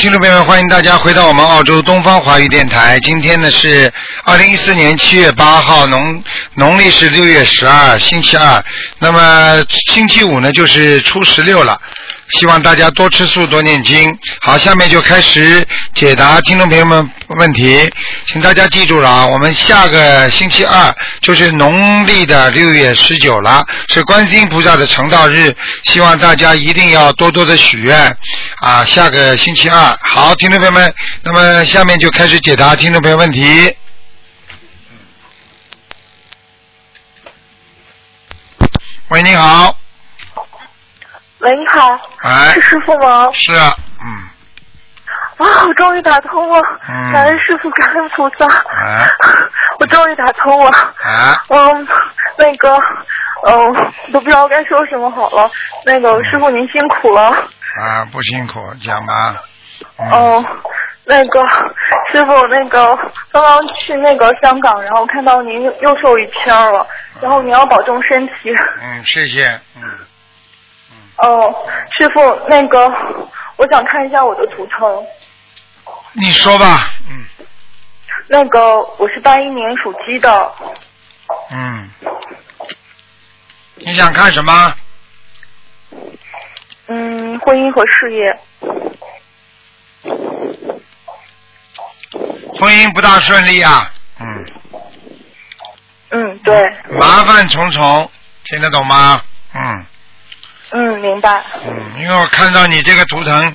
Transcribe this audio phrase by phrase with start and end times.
[0.00, 2.98] 听众朋友们，欢迎大家回到我们澳洲东方华语电台。
[3.00, 3.92] 今天呢是
[4.24, 6.24] 二零一四年七月八号，农
[6.54, 8.64] 农历是六月十二，星期二。
[8.98, 9.62] 那么
[9.92, 11.78] 星期五呢就是初十六了。
[12.30, 14.10] 希望大家多吃素，多念经。
[14.40, 17.88] 好，下面就开始解答听众朋友们问题，
[18.26, 28.16] 请大家记住了啊，我们下个星期二就是农历的六月十九了，是观世音菩萨的成道日，希望大家一定要多多的许愿
[28.60, 28.84] 啊。
[28.84, 33.76] 下个星期二，好，听众朋友们，那么下面就开始解答听众朋友问题。
[39.08, 39.76] 喂，你好。
[41.38, 43.26] 喂，你好，哎是，师傅吗？
[43.32, 44.29] 是啊，嗯，
[45.40, 49.06] 啊，我终于打通了，嗯感恩师傅，感恩菩萨，啊，
[49.80, 50.70] 我终于打通了。
[50.70, 51.88] 啊，嗯，
[52.38, 52.76] 那个，
[53.48, 55.50] 嗯，都不知道该说什么好了。
[55.86, 57.22] 那个师傅您辛苦了。
[57.22, 59.36] 啊，不辛苦，讲吧。
[59.98, 60.46] 嗯，嗯，
[61.06, 61.40] 那个
[62.12, 62.94] 师傅，那个
[63.32, 66.86] 刚刚去那个香港，然后看到您又瘦一圈了，
[67.20, 68.52] 然后您要保重身体。
[68.82, 69.82] 嗯，谢谢，嗯，
[71.18, 71.54] 哦，
[71.98, 72.92] 师傅，那个
[73.56, 75.02] 我想看一下我的图腾。
[76.12, 77.24] 你说吧，嗯
[78.28, 80.52] 那个我是八一年属鸡的，
[81.50, 81.90] 嗯，
[83.76, 84.74] 你想看什么？
[86.86, 88.38] 嗯，婚姻和事业。
[92.58, 94.46] 婚姻不大顺利啊，嗯，
[96.10, 96.62] 嗯，对，
[96.98, 98.10] 麻烦重重，
[98.44, 99.22] 听得懂吗？
[99.54, 99.86] 嗯
[100.72, 101.42] 嗯，明白。
[101.66, 103.54] 嗯，因为我看到你这个图腾，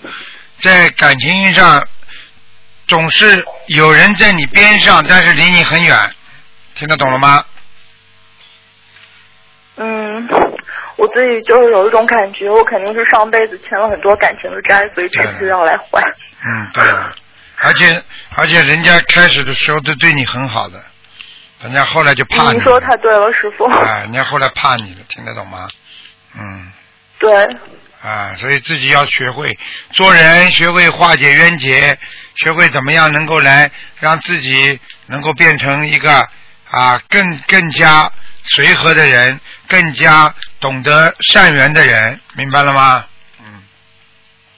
[0.59, 1.85] 在感情上
[2.87, 5.97] 总是有人在你边上，但是离你很远，
[6.75, 7.43] 听得懂了吗？
[9.77, 10.27] 嗯，
[10.95, 16.01] 我自己就是有一种感觉，我肯定是上辈子欠了很多感情的债，所以这次要来还。
[16.45, 17.13] 嗯，对了，
[17.57, 18.03] 而且
[18.35, 20.81] 而且人家开始的时候都对你很好的，
[21.63, 22.57] 人家后来就怕你。
[22.57, 23.65] 您说太对了，师傅。
[23.65, 25.67] 哎，人家后来怕你了，听得懂吗？
[26.37, 26.71] 嗯。
[27.17, 27.33] 对，
[28.03, 29.47] 啊，所以自己要学会
[29.93, 31.97] 做人，学会化解冤结，
[32.35, 33.69] 学会怎么样能够来
[33.99, 36.27] 让自己能够变成一个
[36.69, 38.11] 啊更更加
[38.43, 43.05] 随和的人，更加懂得善缘的人，明白了吗？
[43.39, 43.63] 嗯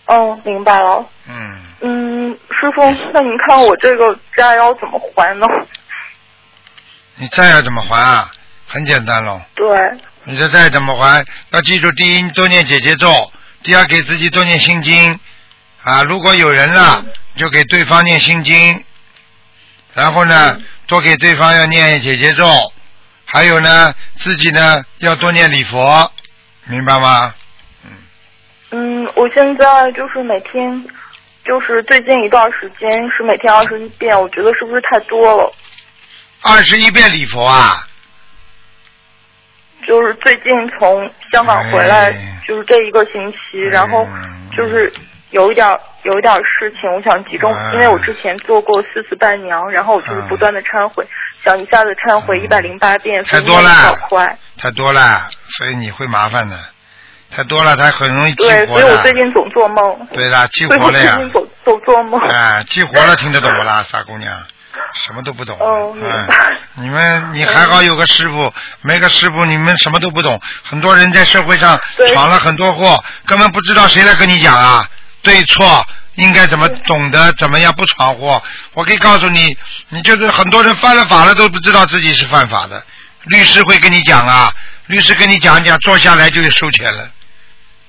[0.05, 1.05] 哦，明白了。
[1.27, 2.81] 嗯，嗯，师傅，
[3.13, 5.45] 那您看我这个债要怎么还呢？
[7.15, 8.31] 你债要怎么还啊？
[8.67, 9.65] 很简单喽，对，
[10.25, 11.25] 你这债怎么还？
[11.51, 13.31] 要记住，第一多念姐姐咒，
[13.63, 15.17] 第二给自己多念心经
[15.83, 16.03] 啊。
[16.03, 17.05] 如果有人了，
[17.37, 18.83] 就给对方念心经，
[19.93, 22.45] 然后呢，多给对方要念姐姐咒，
[23.25, 26.11] 还有呢，自己呢要多念礼佛，
[26.65, 27.33] 明白吗？
[28.71, 30.85] 嗯，我现在就是每天，
[31.45, 35.53] 就是最近一段时间是每天二十一遍，我觉得是不是太多了？
[36.41, 37.87] 二十一遍礼佛啊，
[39.85, 44.91] 就是最近从香港回来哎，就是这一个星期，然后嗯就是
[45.31, 51.05] 有一点儿有一点事情，我想集中，哎因为我之前做过四次伴娘，然后我就是嗯不断的忏悔，
[51.43, 53.69] 想一下子忏悔一百零八遍，太多了。
[54.57, 56.57] 太多了，所以你会麻烦的，
[57.29, 59.13] 太多了，它很容易激对，活对所以我最。
[59.13, 60.07] 近总做梦。
[60.13, 61.15] 对了，激活了呀。
[61.15, 62.21] 最近总总做梦。
[62.21, 64.31] 哎，激活了，听得懂不啦， 傻姑娘？
[64.93, 65.57] 什么都不懂。
[65.59, 66.35] 哦明嗯白，
[66.75, 70.39] 你们你还好有个师傅，没个师傅你们什么都不懂。
[70.63, 71.79] 很多人在社会上
[72.13, 74.87] 闯了很多祸，根本不知道谁来跟你讲啊，
[75.27, 78.41] 对错应该怎么懂得，怎么样不闯祸。
[78.73, 79.57] 我可以告诉你，
[79.89, 82.81] 你就是很多人犯了法了都不知道自己是犯法的，
[83.25, 84.53] 律师会跟你讲啊，
[84.85, 87.09] 律师跟你讲讲，坐下来就收钱了。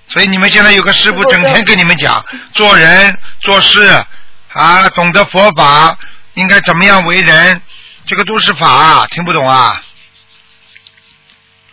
[0.09, 4.05] 所以你们现在有个师傅整天跟你们讲做人做事
[4.53, 5.97] 啊，懂得佛法，
[6.35, 7.63] 应该怎么样为人，
[8.05, 9.81] 这个都是法，听不懂啊？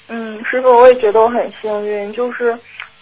[0.07, 2.55] 嗯，师傅，我也觉得我很幸运，就是，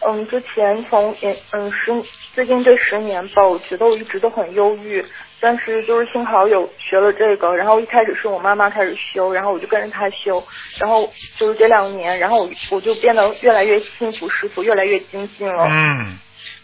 [0.05, 1.91] 嗯，之前从也嗯十
[2.33, 5.05] 最近这十年吧，我觉得我一直都很忧郁，
[5.39, 10.45] 但是就是幸好有学了这个，然后一开始是我妈妈开始修，然后我就跟着她修，
[10.77, 15.65] 然后就是这两年，然后我我就变得越来越幸福师傅，越来越精进了。
[15.69, 16.17] 嗯，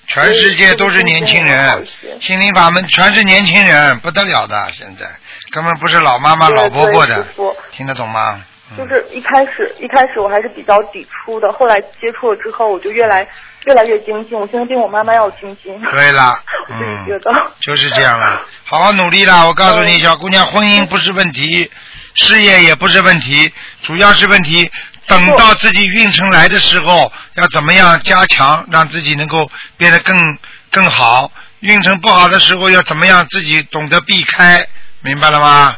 [0.07, 1.85] 全世界都是年轻人
[2.19, 5.05] 心灵法门全是年轻人，不得了的，现在
[5.51, 7.25] 根本不是老妈妈、老婆婆的
[7.71, 8.43] 听得懂吗？
[8.71, 13.27] 嗯就是一开始一开始我还是比较抵触的，后来接触了之后，我就越来
[13.65, 14.39] 越来越精进。
[14.39, 15.79] 我现在比我妈妈要精进。
[15.81, 16.39] 对了，
[16.69, 17.51] 我自己嗯觉，得。
[17.61, 19.45] 就是这样了，好好努力啦！
[19.45, 21.69] 我告诉你，嗯小姑娘，婚姻不是问题，
[22.13, 23.51] 事业也不是问题，
[23.81, 24.69] 主要是问题。
[25.07, 30.15] 等到自己运程来的时候，要怎么样加强，让自己能够变得更
[30.71, 31.31] 更好？
[31.61, 34.63] 运程不好的时候要怎么样自己懂得避开，
[35.01, 35.75] 明白了吗？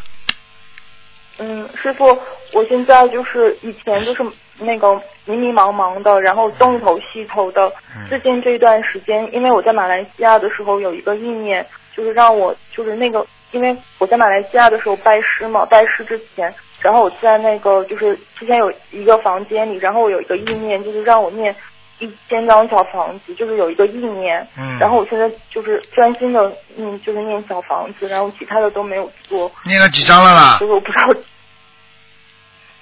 [1.40, 2.06] 嗯，师傅，
[2.54, 4.24] 我现在就是以前就是
[4.60, 4.96] 那个
[5.26, 7.68] 迷迷茫茫的，然后东一头西一头的。
[7.96, 11.66] 嗯最近这段时间，因为我在马来西亚的时候有一个意念，
[11.96, 21.56] 就是让我就是那个，因为我在马来西亚的时候拜师嘛，拜师之前，然后我在那个就是之前有一个房间里，然后我有一个意念，就是让我念
[22.00, 24.46] 一千张小房子，就是有一个意念。
[24.58, 24.78] 嗯。
[24.78, 29.50] 然后我现在就是专心的嗯，就是念小房子，然后其他的都没有做。
[29.66, 31.08] 念了几张了啦就是我不知道，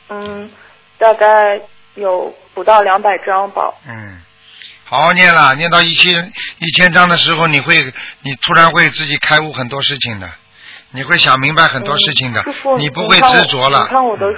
[0.09, 0.49] 嗯，
[0.97, 1.61] 大概
[1.95, 3.73] 有不到两百张吧。
[3.87, 4.21] 嗯，
[4.83, 10.29] 好好念了，念到一千一千张的时候，你会，你突然会自己开悟很多事情的，
[10.91, 13.83] 你会想明白很多事情的，嗯师傅，你不会执着了。
[13.83, 14.35] 你看我的嗯，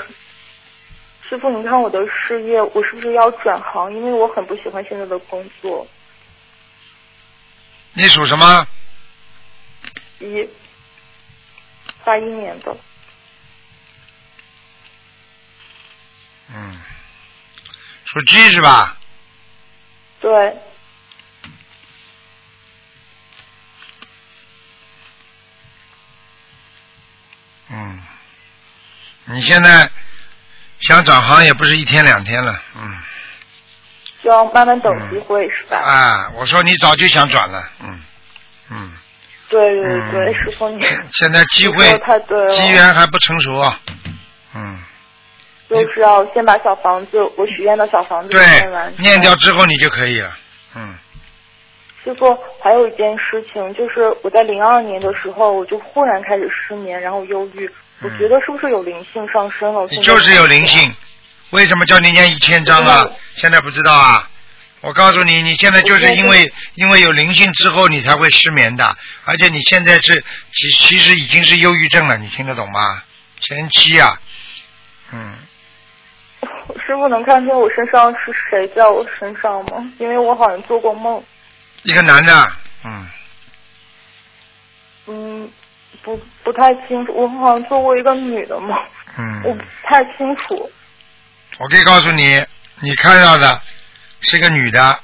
[1.29, 3.93] 师傅，你看我的事业，我是不是要转行？
[3.93, 5.87] 因为我很不喜欢现在的工作。
[7.93, 8.67] 你属什么？
[10.19, 10.47] 一
[12.03, 12.75] 八一年的，
[16.53, 16.77] 嗯，
[18.05, 18.97] 属鸡是吧？
[20.19, 20.55] 对，
[27.69, 28.01] 嗯，
[29.25, 29.89] 你现在
[30.81, 32.97] 想转行也不是一天两天了，嗯。
[34.21, 35.77] 需要慢慢等机会、是吧？
[35.77, 38.03] 啊，我说你早就想转了，嗯
[38.69, 38.97] 嗯。
[39.49, 40.81] 对对对，嗯师傅你
[41.13, 41.91] 现在机会
[42.51, 43.79] 机缘还不成熟啊，
[44.53, 44.83] 嗯，
[45.71, 50.31] 就是要先把小房子，我许愿的小房子念完。，念掉之后你就可以了，
[50.75, 50.95] 嗯
[52.03, 57.69] 师傅，还有一件事情，就是我在零二年的时候，我就忽然开始失眠，然后忧郁。
[58.01, 59.85] 我觉得是不是有灵性上升了？
[59.85, 60.91] 嗯你就是有灵性，
[61.51, 63.15] 为什么叫你念一千张啊嗯？
[63.35, 64.27] 现在不知道啊？
[64.81, 73.03] 我告诉你，你现在就是因为因为有灵性之后，你才会失眠的，而且你现在是其其实已经是忧郁症了，你听得懂吗？
[73.39, 74.30] 前期啊，嗯，
[76.79, 79.91] 师傅能看见我身上是谁在我身上吗？
[79.99, 81.23] 因为我好像做过梦，
[81.83, 82.51] 一个男的，
[82.85, 83.07] 嗯，
[85.07, 85.51] 嗯，
[86.01, 88.69] 不不太清楚，我好像做过一个女的梦，
[89.17, 90.71] 嗯我嗯不，太清楚。
[91.59, 92.45] 我可以告诉你，
[92.79, 93.61] 你看到的
[94.21, 94.99] 是个女的，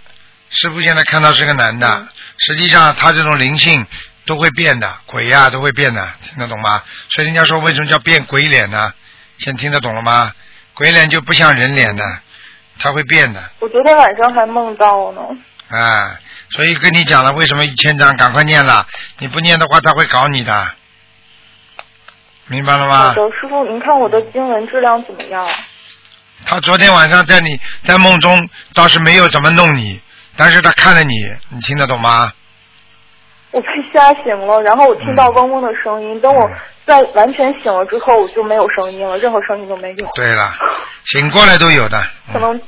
[0.50, 1.88] 师傅现在看到是个男的。
[1.88, 2.08] 嗯
[2.40, 3.84] 实际上，他这种灵性
[4.28, 6.84] 都会变的，鬼呀、都会变的，听得懂吗？
[7.10, 8.94] 所以人家说为什么叫变鬼脸呢？
[9.40, 10.32] 现在听得懂了吗？
[10.78, 12.04] 鬼脸就不像人脸的，
[12.78, 15.22] 它会变的，我昨天晚上还梦到呢。
[15.70, 16.16] 啊，
[16.52, 18.86] 所以跟你讲了，为什么一千张赶快念了？
[19.18, 20.72] 你不念的话，他会搞你的，
[22.46, 23.14] 明白了好吗？
[23.16, 25.46] 的，师傅，您看我的经文质量怎么样？
[26.46, 30.00] 他昨天晚上在你在梦中倒是没有怎么弄你，
[30.36, 31.14] 但是他看了你，
[31.50, 32.32] 你听得懂吗？
[33.58, 36.20] 我被吓醒了，然后我听到嗡嗡的声音。
[36.22, 36.48] 等我
[36.86, 40.08] 在完全醒了之后，我就没有声音了，任何声音都没有。
[40.14, 40.54] 对了，
[41.06, 42.00] 醒过来都有的。
[42.28, 42.62] 嗯可能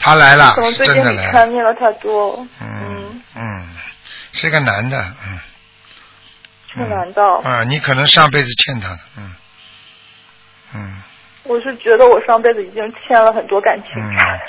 [0.00, 1.32] 他来了可能，最近你真的来了。
[1.32, 2.46] 看念了太多了。
[2.60, 3.68] 嗯嗯，
[4.32, 5.38] 是个男的，嗯。
[6.74, 9.34] 是男的啊，你可能上辈子欠他的，嗯
[10.74, 11.02] 嗯
[11.44, 14.40] 我是觉得我上辈子已经欠了很多感情嗯债。，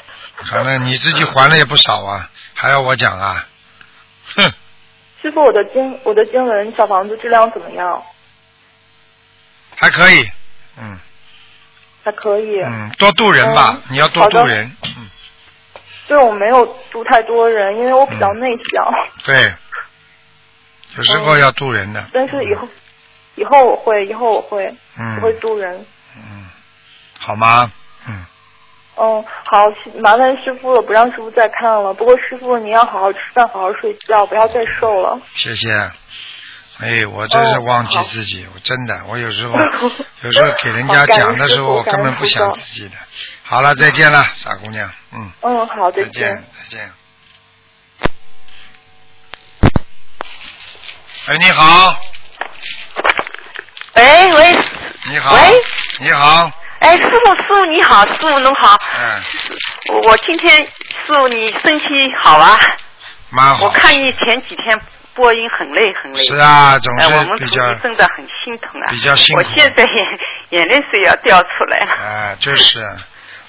[0.50, 3.46] 可能你自己还了也不少啊，还要我讲啊？
[4.36, 4.53] 哼，
[5.24, 8.03] 师傅，我的经我的经文小房子质量怎么样？
[9.77, 10.30] 还可以，
[10.77, 11.00] 嗯
[12.03, 12.60] 还可以。
[12.62, 15.10] 嗯，多度人吧嗯，你要多度人，嗯，
[16.10, 18.94] 对我没有度太多人，因为我比较内向。
[19.24, 19.53] 对，
[20.98, 22.68] 有时候要度人的，但是以后
[23.36, 25.86] 以后我会，以后我会，嗯我会度人。
[26.18, 26.50] 嗯，
[27.18, 27.72] 好吗？
[28.10, 28.25] 嗯，
[28.96, 29.66] 嗯，好，
[30.02, 31.94] 麻烦师傅了，不让师傅再看了。
[31.94, 35.20] 不过师傅您要好好吃饭，好好睡觉，不要再瘦了。
[35.36, 35.92] 谢谢。
[36.80, 39.58] 哎，我真是哦忘记自己，我真的，我有时候
[40.24, 42.96] 有时候给人家讲的时候，我根本不想自己的。
[43.44, 46.92] 好了，再见了，傻姑娘，嗯，嗯，好，再再见，再见。
[51.26, 51.96] 哎，你好，
[53.96, 54.58] 喂喂
[55.10, 55.40] 你好，喂，
[56.00, 56.52] 你好，
[56.84, 59.22] 哎，师傅师傅你好，师傅侬好，嗯，
[59.94, 62.58] 我我今天师傅你身体好啊？
[63.30, 63.66] 蛮好。
[63.66, 64.80] 我看你前几天
[65.13, 66.25] 播音很累很累。
[66.25, 68.92] 是啊，总哎，我们徒弟是比较，真的很心疼啊！
[68.92, 71.92] 比较辛苦我现在眼眼泪水要掉出来了。
[71.94, 72.80] 啊，就是。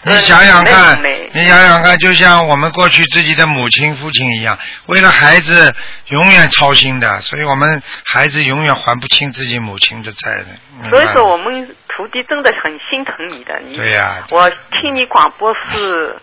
[0.07, 5.75] 你嗯想想看，你想想看，就像我们过去自己的母亲、父亲一样，为了孩子
[6.09, 10.91] 永远操心的，所以我们孩子永远还不清自己母亲的债的。
[10.91, 13.59] 所以说我们徒弟真的很心疼你的。
[13.61, 16.17] 你对呀我听你广播是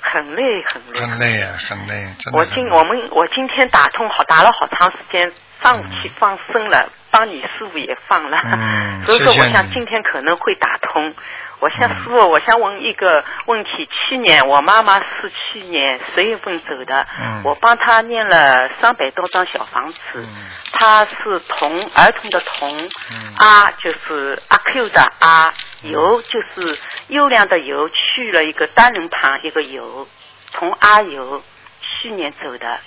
[0.00, 1.00] 很累很累。
[1.00, 2.44] 很累啊，很累，真的我。
[2.46, 5.30] 今我们我今天打通好打了好长时间，
[5.62, 11.14] 上午去放生了，帮你师傅也放了，嗯 所以说我想今天可能会打通。
[11.60, 11.98] 我想嗯。
[11.98, 17.42] 师傅，我想问一个问题：去年我妈妈是去年十月份走的，嗯。
[17.44, 20.46] 我帮她念了三百多张小房子，嗯。
[20.72, 23.34] 她是童儿童的童，嗯。
[23.38, 30.06] 阿就是阿 Q 的阿，油就是优良的油，去了一个单人旁一个油，
[30.52, 31.42] 童阿油，
[31.80, 32.80] 去年走的，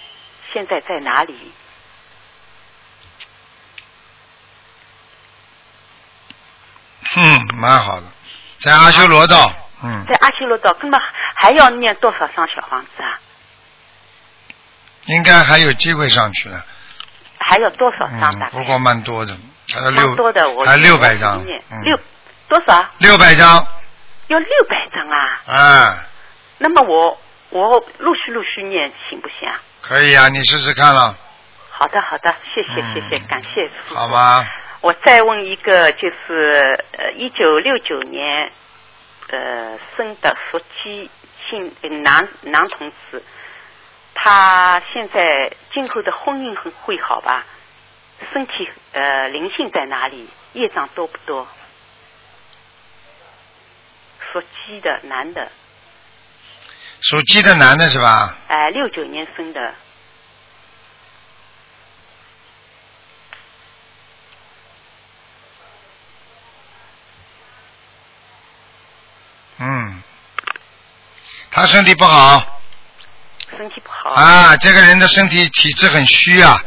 [0.54, 1.52] 现在在哪里？
[7.16, 8.06] 嗯，蛮好的，
[8.62, 9.52] 在阿修罗道，
[9.84, 11.00] 嗯，在阿修罗道，那么
[11.36, 13.20] 还要念多少张小房子啊？
[15.06, 16.62] 应该还有机会上去的，
[17.40, 18.48] 还有多少张大，概？
[18.48, 19.36] 嗯不过蛮多的，
[19.74, 21.98] 还有六蛮多的，我还六百张六
[22.48, 22.86] 多少？
[22.98, 23.66] 六百张，
[24.28, 25.42] 要六百张啊！
[25.48, 26.06] 啊，
[26.58, 27.18] 那么我
[27.52, 29.60] 我陆续陆续念行不行啊？
[29.82, 31.16] 可以啊，你试试看了，
[31.72, 33.72] 好的好的，谢谢嗯谢谢，感谢。
[33.96, 34.46] 好吗？
[34.82, 38.52] 我再问一个，就是呃，一九六九年
[39.28, 41.10] 呃生的属鸡
[41.50, 43.22] 姓呃男男同志，
[44.14, 47.46] 他现在今后的婚姻会会好吧？
[48.32, 50.30] 身体呃灵性在哪里？
[50.54, 51.48] 业障多不多？
[54.32, 55.52] 属鸡的男的，
[57.02, 58.36] 属鸡的男的是吧？
[58.48, 59.74] 哎、六九年生的，
[69.60, 70.02] 嗯，
[71.52, 72.62] 他身体不好
[73.58, 74.12] 身体不好。
[74.12, 76.62] 啊，这个人的身体体质很虚啊，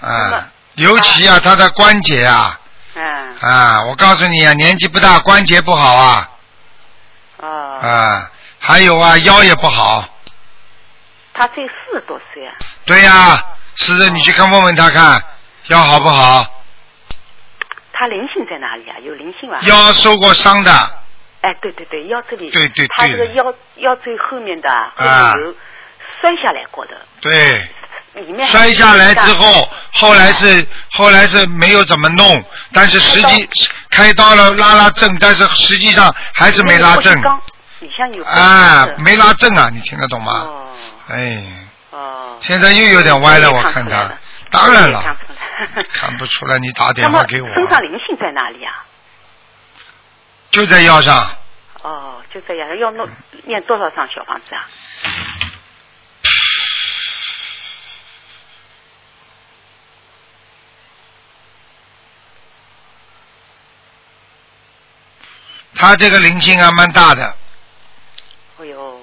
[0.00, 2.60] 啊，尤其啊，他的关节啊，
[2.94, 6.30] 嗯啊，我告诉你啊，年纪不大，关节不好啊，
[7.38, 8.30] 哦，啊，
[8.60, 10.08] 还有啊，腰也不好。
[11.32, 12.54] 他才四十多岁啊。
[12.84, 13.42] 对呀、
[13.76, 15.22] 是的，你去看问问他看，
[15.68, 16.46] 腰好不好？
[17.92, 18.96] 他灵性在哪里啊？
[19.00, 19.58] 有灵性吗？
[19.62, 20.99] 腰受过伤的，
[21.42, 25.34] 哎，对对对，腰这里，对对他这个腰腰最后面的啊。
[26.20, 27.68] 摔下来过的，对，
[28.22, 32.42] 里面摔下来之后，后来是后来是没有怎么弄，
[32.72, 33.48] 但是实际。
[33.90, 37.12] 开刀了拉拉正，但是实际上还是没拉正
[38.24, 40.32] 啊，没拉正啊，你听得懂吗？
[40.46, 40.66] 哦？
[41.08, 41.44] 哎，
[41.90, 44.10] 哦，现在又有点歪了，我看他
[44.50, 45.16] 当然了，
[45.92, 48.84] 看不出来，你打 电话给我，身上灵性在哪里啊？
[50.50, 51.36] 就在腰上，
[51.82, 53.08] 哦，就这样，要弄
[53.44, 54.66] 念多少张小房子啊？
[65.76, 67.34] 他这个灵性还蛮大的，
[68.58, 69.00] 哎呦，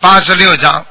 [0.00, 0.84] 八十六张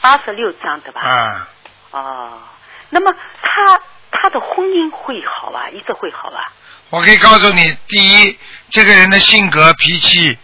[0.00, 1.00] 八十六张对吧？
[1.02, 1.48] 啊，
[1.90, 2.42] 哦，
[2.90, 3.80] 那么他
[4.12, 6.52] 他的婚姻会好吧，一直会好吧？
[6.88, 8.38] 我可以告诉你，第一，
[8.70, 10.36] 这个人的性格脾气，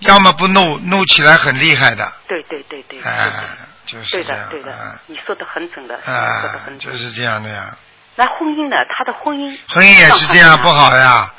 [0.00, 3.42] 要么不怒，怒起来很厉害的，对对对对，对哎的，
[3.86, 6.92] 就是这样，对的对的啊，你说的很准的，说的啊很，准。
[6.92, 7.76] 就是这样的呀。
[8.16, 8.76] 那婚姻呢？
[8.96, 11.32] 他的婚姻婚姻也是这样不好呀，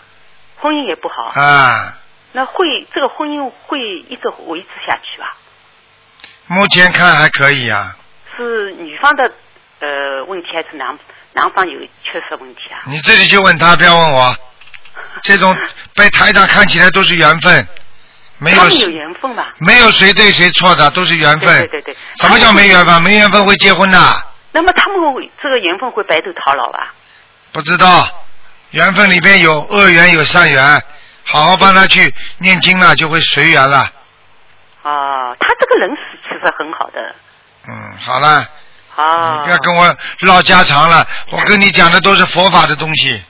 [0.58, 1.40] 婚姻也不好。
[1.40, 1.98] 啊，
[2.34, 3.80] 那会这个婚姻会
[4.10, 5.38] 一直维持下去吧？
[6.48, 7.96] 目前看还可以啊。
[8.38, 9.24] 是女方的
[9.80, 10.98] 呃问题，还是男
[11.34, 12.84] 男方有缺失问题啊？
[12.88, 14.36] 你自己去问他，不要问我。
[15.24, 15.56] 这种
[15.96, 17.68] 被台长看起来都是缘分，
[18.38, 19.54] 没有他们有缘分吧？
[19.60, 21.62] 没有谁对谁错的，都是缘分。
[21.62, 23.02] 对对对对什么叫没缘分？
[23.02, 23.98] 没缘分会结婚的？
[24.52, 26.94] 那么他们会这个缘分会白头到老吧？
[27.52, 28.08] 不知道，
[28.72, 30.82] 缘分里边有恶缘有善缘，
[31.24, 33.90] 好好帮他去念经了，就会随缘了。
[34.84, 37.16] 哦，他这个人是其实很好的。
[37.68, 38.48] 嗯，好了，
[38.96, 39.38] 哦。
[39.40, 43.24] 你不要跟我唠家常了，我跟你讲的都是佛法的东西。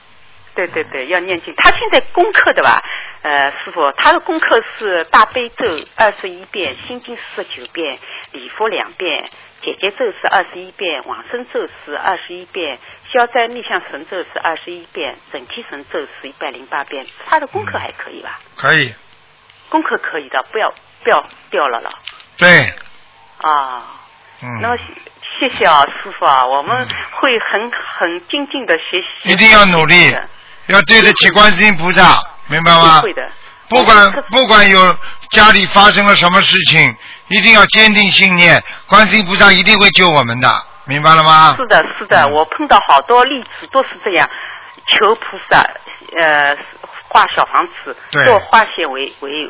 [0.56, 1.54] 对对对，要念经。
[1.56, 2.82] 他现在功课的吧？
[3.22, 5.64] 呃，师傅，他的功课是大悲咒
[5.96, 7.98] 二十一遍，心经四十九遍，
[8.32, 9.28] 礼佛两遍，
[9.62, 12.78] 姐姐咒是二十一遍，往生咒是二十一遍，
[13.12, 17.06] 消灾逆向神咒是二十一遍，整体神咒是一百零八遍。
[17.28, 18.40] 他的功课还可以吧？
[18.56, 18.94] 可以，
[19.68, 20.72] 功课可以的，不要
[21.04, 21.90] 不要掉了了
[22.38, 22.72] 对，
[23.42, 24.02] 啊。
[24.42, 24.76] 嗯，那么
[25.40, 30.28] 谢谢啊，师傅啊，我们会很很精进的学习，一定要努力的
[30.66, 33.00] 要对得起观世音菩萨，明白吗？
[33.00, 33.22] 会的。
[33.68, 34.96] 不管不管有
[35.30, 36.96] 家里发生了什么事情，
[37.28, 40.48] 一定要坚定信念，观世音菩萨一定会救我们的，
[40.84, 41.56] 明白了吗？
[41.58, 44.28] 是的，是的，嗯我碰到好多例子都是这样，
[44.86, 45.58] 求菩萨，
[46.20, 46.56] 呃，
[47.08, 49.48] 画小房子，对做化险为为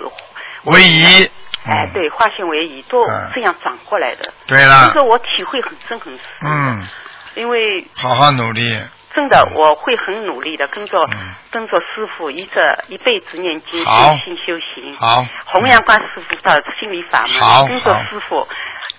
[0.65, 1.31] 唯一，
[1.67, 4.33] 哎，对，化险为夷都嗯这样转过来的。
[4.47, 6.23] 对了这个我体会很深很深。
[6.49, 6.89] 嗯，
[7.35, 8.81] 因为好好努力。
[9.17, 14.95] 真的我会很努力的跟着、嗯跟着师傅一直一辈子念经好修心修行。
[14.97, 18.47] 好，弘扬观师傅的心理法好门，跟着师傅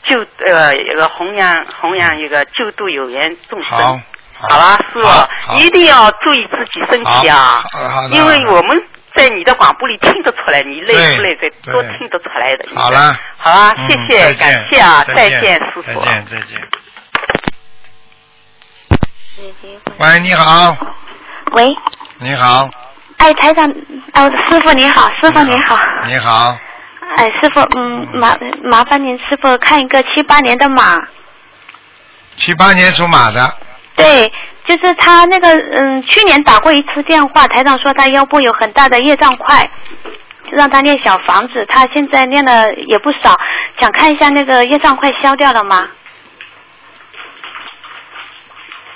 [0.02, 3.78] 救呃一个弘扬弘扬一个救度有缘众生。
[3.78, 4.00] 好，
[4.50, 7.62] 好吧，师傅，一定要注意自己身体啊
[8.12, 8.84] 因为我们
[9.16, 12.70] 在你的广播里听得出来，你累不累，的都听得出来的。
[12.76, 15.82] 好了，好啊，嗯谢谢，感谢啊，再见，师傅。
[15.84, 16.60] 再见，再见。
[20.00, 20.76] 喂，你好，
[21.52, 21.68] 喂，
[22.20, 22.68] 你好，
[23.18, 23.70] 哎，台长，
[24.14, 25.78] 哦，师傅你好，师傅你好，
[26.08, 26.58] 你好，
[27.18, 31.00] 哎，师傅，嗯，麻麻烦您师傅看一个七八年的马，
[32.38, 33.54] 七八年属马的，
[33.96, 34.32] 对，
[34.66, 39.70] 就是他那个，嗯，去年打过一次电话，台长说他腰部有很大的业障块，
[40.52, 43.40] 让他练小房子，他现在练的也不少，
[43.80, 45.88] 想看一下那个业障块消掉了吗？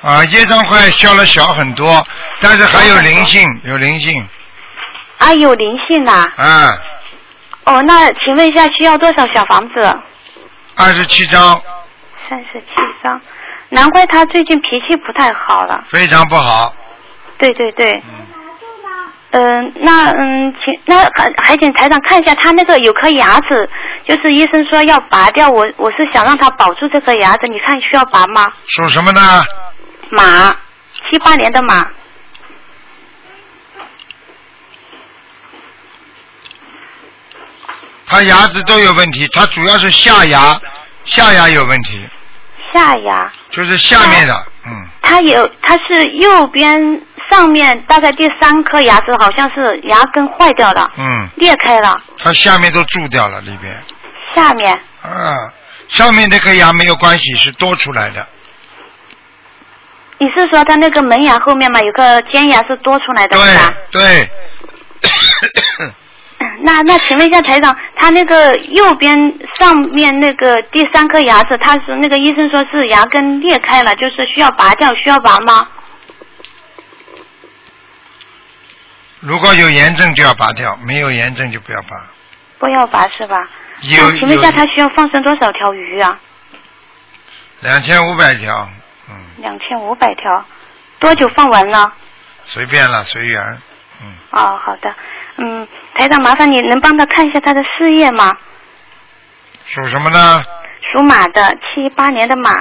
[0.02, 2.04] 啊，业障块消了小很多，
[2.42, 4.28] 但是还有灵性，有灵性，
[5.20, 6.74] 啊，有灵性呐、啊，
[7.66, 9.98] 哦，那请问一下需要多少小房子？
[10.76, 11.62] 二十七张，
[12.28, 12.68] 三十七
[13.04, 13.22] 张，
[13.70, 15.84] 难怪他最近脾气不太好了。
[15.92, 16.74] 非常不好，
[17.38, 17.92] 对对对，
[19.32, 23.70] 嗯，嗯、那嗯，请那还还请台长看一下他那个有颗牙齿，
[24.06, 28.52] 就是医生说要拔掉，我我是想让他保住这颗牙齿，你看需要拔吗？
[28.66, 29.22] 属什么呢？
[30.12, 30.56] 马，
[31.10, 31.88] 七八年的马，
[38.06, 40.60] 他牙齿都有问题，他主要是下牙，
[41.06, 41.98] 下牙有问题，
[42.74, 53.82] 下牙，就是下面的，嗯，他有他是右边上面大概第三颗牙齿好像是牙根坏掉了，嗯，裂开了，他下面都蛀掉了里边，
[54.36, 54.74] 下面。
[55.02, 55.34] 啊，
[55.88, 58.28] 上面那颗牙没有关系，是多出来的，
[60.22, 63.74] 你是说他那个门牙后面嘛有个尖牙是多出来的是吧？
[63.92, 64.30] 对
[65.02, 65.92] 对，
[66.62, 69.18] 那那请问一下台长，他那个右边
[69.60, 75.68] 上面那个第三颗牙齿，他是那个医生说是牙根裂开了，就是需要拔掉，需要拔吗？
[79.22, 81.90] 如果有炎症就要拔掉，没有炎症就不要拔。
[82.60, 83.38] 不要拔是吧？
[83.82, 86.20] 有那请问一下，他需要放生多少条鱼啊？
[87.62, 88.81] 两千五百条，嗯，
[89.42, 90.46] 两千五百条，
[91.00, 91.94] 多久放完了？
[92.46, 93.62] 随便了，随缘，
[94.02, 94.94] 嗯，哦，好的，
[95.38, 98.32] 嗯，台长，麻烦你能帮他看一下他的事业吗？
[99.66, 100.44] 属什么呢？
[100.92, 102.52] 属马的，七八年的马，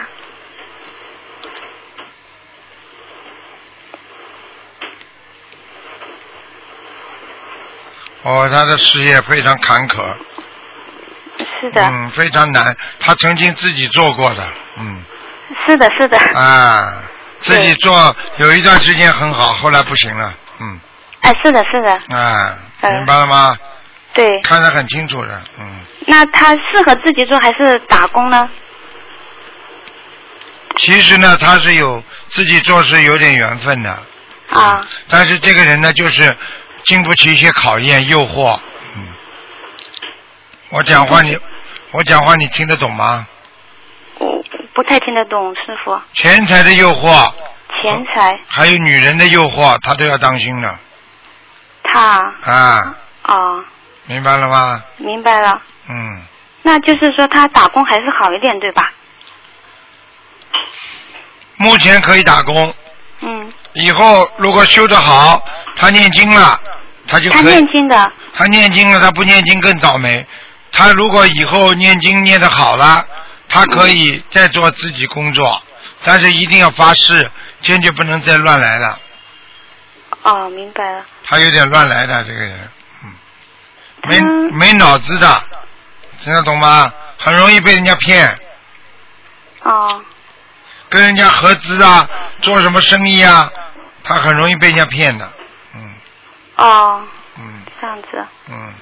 [8.22, 9.96] 哦，他的事业非常坎坷，
[11.58, 12.76] 是的，嗯，非常难。
[13.00, 14.44] 他曾经自己做过的，
[14.76, 15.02] 嗯，
[15.66, 17.02] 是的，是的，啊，
[17.40, 20.80] 自己做有一段时间很好，后来不行了，嗯，
[21.20, 23.56] 哎，是的，是的，啊，嗯明白了吗？
[24.14, 24.40] 对。
[24.42, 28.48] 看得很清楚的，嗯，那他适合自己做还是打工呢？
[30.76, 33.98] 其实呢，他是有自己做是有点缘分的，
[34.50, 36.36] 啊，但是这个人呢，就是
[36.84, 38.58] 经不起一些考验、诱惑，
[38.96, 39.06] 嗯。
[40.70, 41.38] 我讲话你，
[41.92, 43.26] 我讲话你听得懂吗？
[44.18, 44.42] 我
[44.74, 46.00] 不太听得懂，师傅。
[46.14, 47.32] 钱财的诱惑，
[47.82, 50.78] 钱财，还有女人的诱惑，他都要当心的
[51.82, 52.00] 他
[52.44, 53.64] 啊，啊，
[54.06, 54.82] 明白了吗？
[54.98, 55.60] 明白了。
[55.88, 56.22] 嗯，
[56.62, 58.92] 那就是说他打工还是好一点，对吧？
[61.56, 62.72] 目前可以打工，
[63.20, 65.42] 嗯，以后如果修得好，
[65.76, 66.58] 他念经了，
[67.08, 67.54] 他就他可以。
[67.54, 70.24] 念经的，他念经了，他不念经更倒霉。
[70.72, 73.04] 他如果以后念经念得好了，
[73.50, 75.62] 他可以再做自己工作，
[76.04, 78.98] 但是一定要发誓，坚决不能再乱来了。
[80.22, 81.04] 哦，明白了。
[81.24, 82.70] 他有点乱来的这个人，
[83.02, 83.12] 嗯，
[84.08, 84.20] 没
[84.52, 85.42] 没脑子的，
[86.20, 86.92] 听得懂吗？
[87.18, 88.38] 很容易被人家骗，
[89.62, 90.02] 哦，
[90.88, 92.08] 跟人家合资啊，
[92.40, 93.50] 做什么生意啊，
[94.04, 95.30] 他很容易被人家骗的，
[95.74, 95.94] 嗯。
[96.56, 97.02] 哦，
[97.38, 97.62] 嗯。
[97.80, 98.26] 这样子。
[98.48, 98.74] 嗯，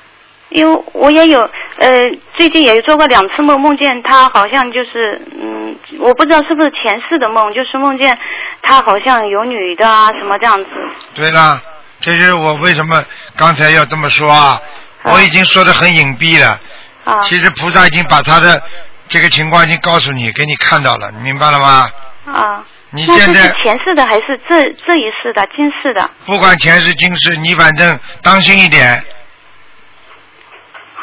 [0.51, 1.41] 因为我也有，
[1.79, 1.91] 呃，
[2.35, 8.17] 最近也做过两次梦，梦见他好像就是，嗯，我不知道是不是前世的梦，就是梦见
[8.63, 10.71] 他好像有女的啊什么这样子。
[11.15, 11.61] 对了，
[12.01, 13.05] 这就是我为什么
[13.37, 14.61] 刚才要这么说啊，
[15.03, 16.59] 啊我已经说的很隐蔽了。
[17.05, 18.63] 啊其实菩萨已经把他的
[19.09, 21.91] 这个情况已经告诉你，给你看到了，你明白了吗？
[22.27, 22.65] 啊。
[22.91, 26.11] 你现在那是前世的还是这这一世的今世的？
[26.25, 29.05] 不管前世今世，你反正当心一点，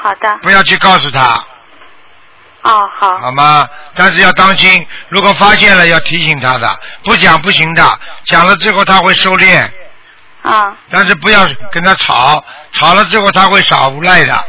[0.05, 0.37] 好的。
[0.43, 1.33] 不要去告诉他，
[2.61, 3.17] 哦，好。
[3.17, 3.67] 好吗？
[3.95, 9.67] 但是要当心，如果发现了要提醒他的，不讲不行的，讲了之后他会收敛，
[10.43, 11.39] 啊，但是不要
[11.71, 14.45] 跟他吵，吵了之后他会耍无赖的，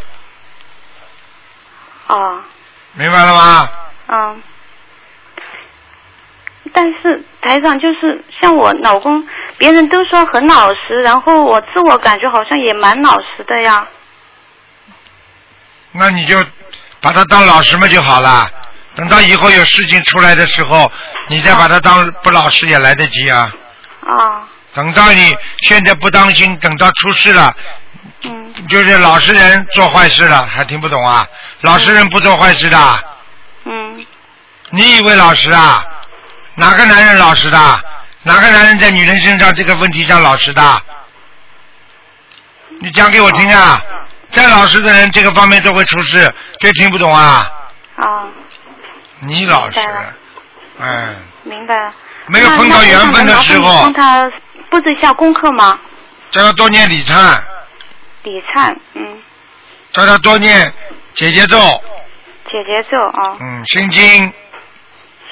[2.08, 2.42] 哦，
[2.92, 3.68] 明白了吗？
[4.08, 4.42] 嗯。
[6.72, 13.86] 但是台长就是像我老公，别人都说很老实，然后我自我感觉好像也蛮老实的呀。
[15.98, 16.44] 那你就
[17.00, 18.50] 把他当老实嘛就好了。
[18.94, 20.90] 等到以后有事情出来的时候，
[21.28, 23.52] 你再把他当不老实也来得及啊。
[24.08, 27.54] 啊，等到你现在不当心，等到出事了，
[28.22, 31.26] 嗯，就是老实人做坏事了，还听不懂啊？
[31.60, 33.04] 老实人不做坏事的，
[33.64, 34.06] 嗯，
[34.70, 35.84] 你以为老实啊？
[36.54, 37.84] 哪个男人老实的？
[38.22, 40.82] 哪个男人在女人身上这个问题上老实的？
[42.80, 43.82] 你讲给我听啊！
[44.36, 47.50] 再老实的人，这个方面都会出事，这听不懂啊？
[47.96, 48.28] 啊，
[49.20, 50.14] 你老实明白了，
[50.78, 51.94] 哎，明白了。
[52.26, 53.82] 没有碰到缘分的时候。
[53.82, 54.30] 帮，他
[54.68, 55.78] 布置一下功课吗？
[56.30, 57.40] 叫他多念礼忏，
[58.24, 59.18] 礼忏，嗯，
[59.92, 60.70] 叫他多念
[61.14, 61.56] 姐姐咒，
[62.50, 64.32] 姐姐咒啊，嗯，心经，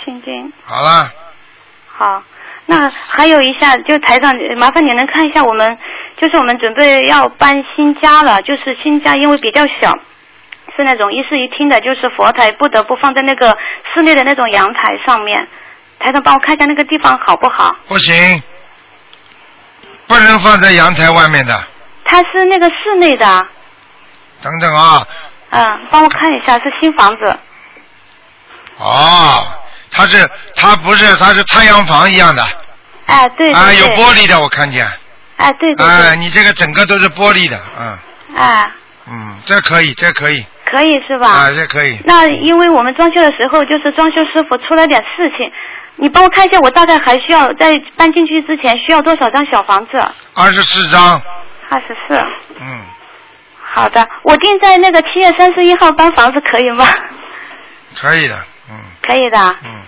[0.03, 0.51] 心经。
[0.65, 1.13] 好了，
[1.89, 2.23] 好，
[2.65, 5.79] 那还有一下，就台长，麻烦你能看一下我们，
[6.25, 9.93] 就是我们准备要搬新家了，就是新家因为比较小，
[10.75, 13.55] 是那种一室一厅的，就是佛台不得不放在那个
[13.93, 15.47] 室内的那种阳台上面。
[15.99, 17.77] 台长帮我看一下那个地方好不好？
[17.87, 18.43] 不行，
[20.07, 21.63] 不能放在阳台外面的。
[22.07, 23.47] 它是那个室内的，
[24.41, 25.07] 等等啊，
[25.51, 27.39] 嗯，帮我看一下，是新房子。
[28.79, 29.47] 哦，
[29.91, 32.43] 它是它不是它是太阳房一样的
[33.05, 34.91] 哎，对对啊，有玻璃的我看见，
[35.37, 37.99] 哎，对对哎，你这个整个都是玻璃的，嗯
[38.37, 38.71] 哎，
[39.11, 41.29] 嗯，这可以，这可以，可以是吧？
[41.29, 45.51] 啊，这可以，那因为我们装修的时候，就是装修师傅出了点事情，
[45.97, 50.03] 你帮我看一下，我大概还需要在搬进去之前需要多少张小房子？
[50.35, 51.21] 二十四张，
[51.69, 52.15] 二十四。
[52.61, 52.81] 嗯，
[53.61, 56.87] 好的，我定在那个七月三十一号搬房子，可以吗？
[58.01, 58.37] 可以的，
[58.71, 58.77] 嗯。
[59.03, 59.39] 可以的。
[59.65, 59.83] 嗯，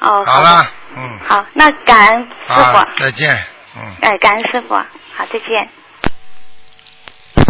[0.00, 3.36] 哦，好了，嗯，好，那感恩师傅，好，再见，
[3.76, 5.68] 嗯，哎，感恩师傅，好，再见。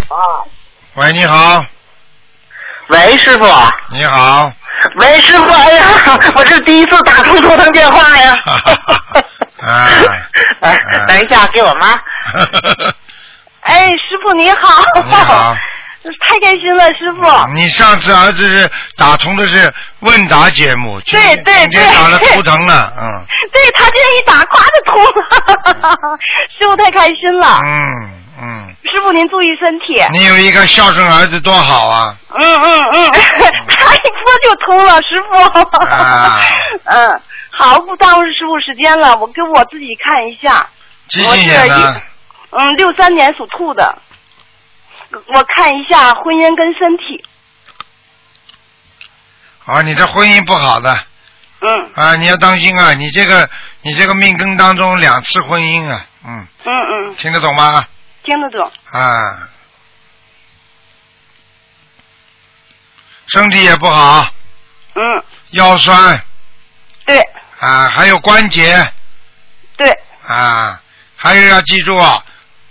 [0.09, 0.15] 啊
[0.95, 1.63] 喂，你好，
[2.87, 3.45] 喂，师傅。
[3.91, 4.51] 你好，
[4.95, 5.85] 喂，师傅，哎呀，
[6.35, 8.39] 我这第一次打通头疼电话呀。
[9.61, 9.87] 啊
[10.61, 11.99] 哎啊等一下，给我妈。
[13.61, 14.83] 哎，师傅你好。
[15.03, 15.55] 你好。
[16.21, 17.21] 太开心了，师傅。
[17.53, 26.17] 你上次儿子是打通的是问答节目，对对对今天对打了图腾了，嗯对他今天一打，夸就通了。
[26.59, 27.61] 师傅太开心了。
[27.65, 30.03] 嗯嗯，师傅您注意身体。
[30.11, 32.15] 你有一个孝顺儿子多好啊！
[32.37, 35.79] 嗯嗯嗯， 他一拨就通了，师傅。
[35.87, 36.39] 啊
[36.85, 40.67] 嗯，好，不耽误师傅时间了，我给我自己看一下。
[41.09, 42.01] 几几年呢？
[42.51, 43.97] 嗯，六三年属兔的，
[45.27, 47.23] 我看一下婚姻跟身体。
[49.65, 51.03] 啊，你这婚姻不好的。
[51.59, 51.91] 嗯。
[51.95, 52.93] 啊，你要当心啊！
[52.93, 53.49] 你这个
[53.81, 56.71] 你这个命根当中两次婚姻啊，嗯，嗯
[57.09, 57.85] 嗯，听得懂吗？
[58.23, 58.71] 听得懂。
[58.91, 59.23] 啊，
[63.27, 64.29] 身体也不好，
[64.95, 66.21] 嗯，腰酸。
[67.05, 67.19] 对。
[67.59, 68.93] 啊，还有关节。
[69.75, 69.89] 对，
[70.27, 70.81] 啊，
[71.15, 72.23] 还有要记住啊，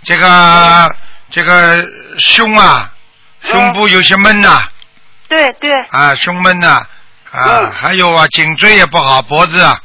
[0.03, 0.95] 这个
[1.29, 1.85] 这个
[2.19, 2.91] 胸啊，
[3.43, 4.67] 胸部有些闷呐、
[5.27, 5.71] 对对。
[5.91, 6.85] 啊，胸闷呐、
[7.31, 7.71] 啊，嗯。
[7.71, 9.81] 还有啊，颈椎也不好，脖子啊，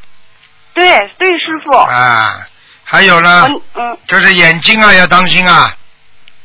[0.74, 1.76] 对对，师傅。
[1.76, 2.46] 啊，
[2.84, 5.74] 还有呢，嗯嗯，就是眼睛啊要当心啊，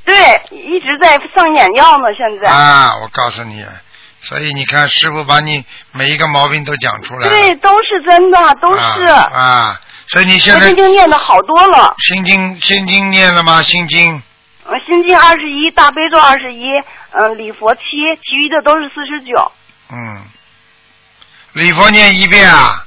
[0.06, 0.16] 对，
[0.52, 2.50] 一直在上眼药呢，现在。
[2.50, 3.66] 啊，我告诉你，
[4.22, 7.28] 所以你看师傅把你每一个毛病都讲出来。
[7.28, 9.06] 了，对，都是真的，都是。
[9.06, 13.62] 啊啊，所以你现在我心经念的好多了，心经心经念了吗？
[13.62, 14.22] 心经
[14.67, 16.67] 呃心经二十一，大悲咒二十一，
[17.12, 19.51] 嗯，礼佛七，其余的都是四十九，
[19.89, 20.25] 嗯，
[21.53, 22.86] 礼佛念一遍啊，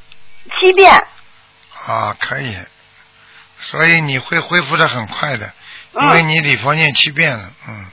[0.60, 0.92] 七遍。
[1.86, 2.56] 啊，可以，
[3.60, 5.52] 所以你会恢复的很快的，
[5.94, 7.86] 因嗯为你礼佛念七遍了，嗯。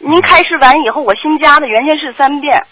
[0.00, 2.66] 您开示完以后，我新加的原先是三遍。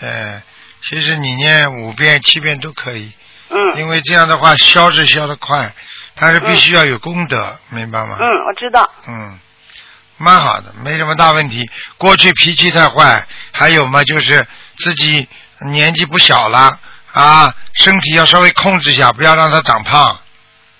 [0.00, 0.42] 呃，
[0.82, 3.12] 其实你念五遍、七遍都可以，
[3.50, 5.72] 嗯因为这样的话消是消的快，
[6.14, 8.16] 但是必须要有功德，明白吗？
[8.20, 8.90] 嗯，我知道。
[9.06, 9.38] 嗯，
[10.18, 11.62] 蛮好的，没什么大问题。
[11.98, 14.46] 过去脾气太坏，还有嘛就是
[14.78, 15.28] 自己
[15.60, 16.78] 年纪不小了
[17.12, 20.18] 啊，身体要稍微控制一下，不要让它长胖。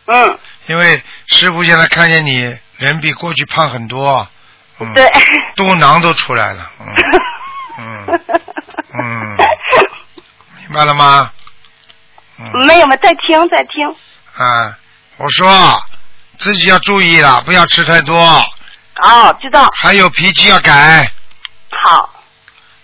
[0.06, 2.32] 嗯因为师傅现在看见你
[2.78, 4.26] 人比过去胖很多，
[4.80, 5.08] 嗯，对，
[5.54, 6.94] 肚囊都出来了，嗯
[7.78, 8.18] 嗯
[8.98, 9.36] 嗯，
[10.58, 11.30] 明白了吗？
[12.38, 12.66] 嗯。
[12.66, 13.88] 没有嘛在听在听。
[14.36, 14.76] 啊，
[15.16, 15.82] 我说
[16.38, 18.18] 自己要注意了，不要吃太多，
[19.02, 21.10] 哦，知道，还有脾气要改，
[21.70, 22.10] 好，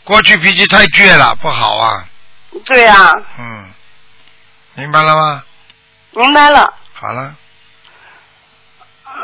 [0.05, 2.05] 过去脾气太倔了，不好啊，
[2.65, 3.71] 对啊，嗯，
[4.75, 5.43] 明白了吗？
[6.13, 6.73] 明白了。
[6.95, 7.35] 好了，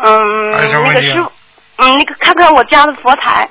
[0.04, 1.32] 嗯，那个师傅，
[1.76, 3.48] 嗯，那个看看我家的佛台。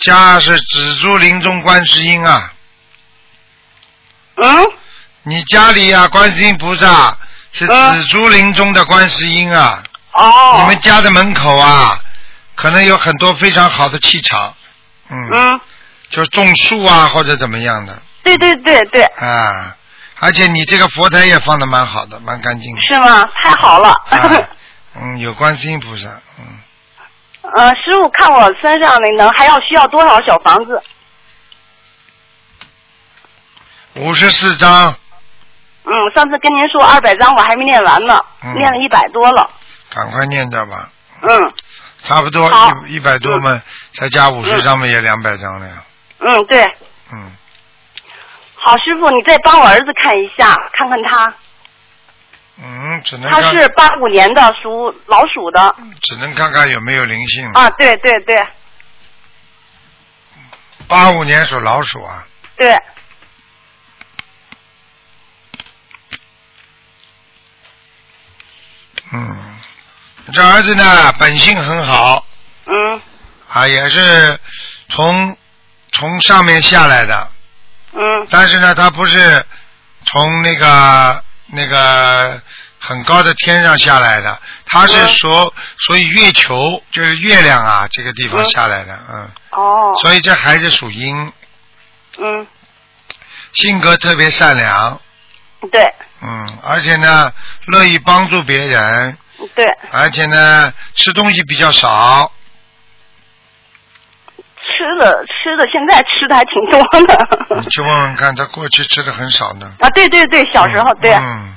[0.00, 2.52] 家是紫竹林中观世音啊，
[4.36, 4.66] 嗯，
[5.22, 7.16] 你家里啊，观世音菩萨
[7.52, 7.92] 是嗯。
[7.94, 12.00] 紫竹林中的观世音啊，哦，你们家的门口啊，
[12.54, 14.54] 可能有很多非常好的气场，
[15.08, 15.60] 嗯，嗯，
[16.10, 18.02] 就种树啊或者怎么样的。
[18.22, 19.76] 对对对对，啊，
[20.18, 23.28] 而且你这个佛台也放的蛮好的，蛮干净的，是吗？
[23.34, 23.90] 太好了。
[24.10, 24.48] 啊，
[25.00, 26.44] 嗯，有观世音菩萨，嗯，
[27.56, 30.82] 呃，师傅看我身上的能还要需要多少小房子？
[33.94, 34.92] 五十四张，
[35.84, 39.48] 嗯，上次跟您说二百张，我还没念完呢，嗯念了一百多了。
[39.90, 40.90] 赶快念着吧，
[41.22, 41.52] 嗯。
[42.02, 42.50] 差不多
[42.86, 43.62] 一一百多嘛，
[43.92, 45.82] 再加五十张嘛，也两百张了呀，
[46.18, 46.62] 嗯，对，
[47.10, 47.32] 嗯，
[48.56, 51.32] 好，师傅，你再帮我儿子看一下，看看他，
[52.56, 55.74] 嗯，只能他是八五年的，属老鼠的。
[56.02, 57.50] 只能看看有没有灵性。
[57.52, 58.46] 啊，对对对。
[60.86, 62.76] 八五年属老鼠啊，对，
[69.12, 69.58] 嗯，
[70.32, 72.26] 这儿子呢本性很好。
[72.66, 73.00] 嗯。
[73.48, 74.38] 啊，也是
[74.90, 75.36] 从
[75.92, 77.28] 从上面下来的，
[77.94, 78.26] 嗯。
[78.30, 79.46] 但是呢，他不是
[80.04, 81.23] 从那个
[81.54, 82.40] 那个
[82.78, 84.94] 很高的天上下来的，他是
[85.26, 85.52] 嗯。
[85.86, 91.32] 所以月球，就是月亮啊这个地方嗯下来的，嗯，哦，所以这孩子属阴，
[92.18, 92.46] 嗯。
[93.54, 95.00] 性格特别善良，
[95.70, 95.94] 对。
[96.20, 97.32] 嗯，而且呢
[97.66, 99.16] 乐意帮助别人，
[99.54, 102.32] 对，而且呢吃东西比较少，
[104.64, 107.60] 吃的吃的现在吃的还挺多的。
[107.62, 109.70] 你去问问看，他过去吃的很少呢。
[109.80, 111.12] 啊，对对对，小时候对。
[111.14, 111.56] 嗯，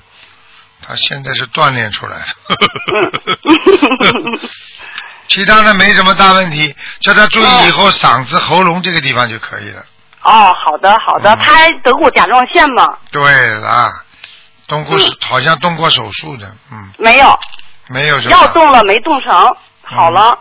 [0.86, 2.26] 他现在是锻炼出来的。
[2.94, 3.12] 嗯
[5.28, 9.84] 其他的没什么大问题，叫他注意以后嗓子、喉咙这个地方就可以了。
[10.24, 12.98] 哦，好的好的，嗯他还得过甲状腺吗？
[13.12, 13.22] 对
[13.60, 13.90] 啦，
[14.68, 17.38] 动过手、好像动过手术的，嗯，没有，
[17.90, 18.32] 没有什么。
[18.32, 20.38] 要动了没动成，好了。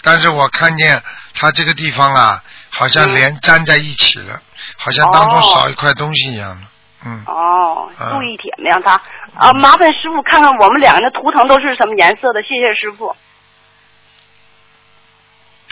[0.00, 1.02] 但是我看见
[1.34, 4.40] 他这个地方啊，好像嗯连粘在一起了，
[4.76, 6.66] 好像当中哦少一块东西一样的。
[7.06, 8.92] 嗯，哦，嗯注意点的让他
[9.36, 13.14] 啊，麻烦师傅看看我们两个人的图腾都是什么颜色的，谢谢师傅。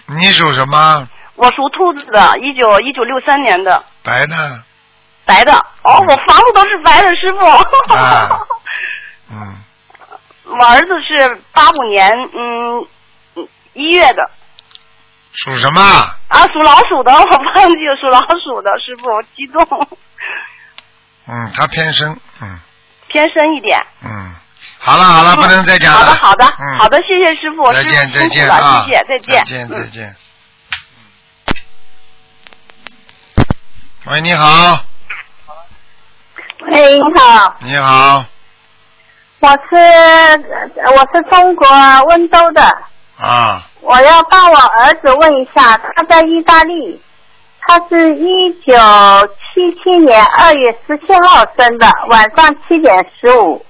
[0.07, 1.09] 你属什么？
[1.37, 4.63] 我属兔子的，一九一九六三年的，白的。
[5.25, 5.55] 白的。
[5.83, 7.95] 哦，嗯我房子都是白的，师傅。
[7.95, 8.29] 啊
[9.33, 9.57] 嗯，
[10.45, 12.87] 我儿子是八五年，嗯，
[13.37, 14.31] 嗯一月的
[15.33, 15.81] 属什么？
[16.29, 19.89] 啊，属老鼠的， 我忘记了属老鼠的，师傅，我激动，
[21.29, 22.19] 嗯，他偏生。
[22.41, 22.59] 嗯
[23.09, 23.79] 偏深一点。
[24.03, 24.35] 嗯，
[24.79, 25.99] 好了好了，不能再讲了。
[25.99, 28.87] 好的，好的，嗯，好的，谢谢师傅，再见再见啊！
[28.87, 30.17] 谢谢，再见，再见再嗯见。
[34.07, 34.83] 喂，你好，
[36.71, 38.25] 喂，你好，你好，
[39.41, 41.69] 我是呃我是中国
[42.09, 42.79] 温州的，
[43.19, 47.01] 啊，我要帮我儿子问一下，他在意大利，
[47.61, 48.73] 他是一九
[49.37, 53.65] 七七年二月十七号生的，晚上七点十五。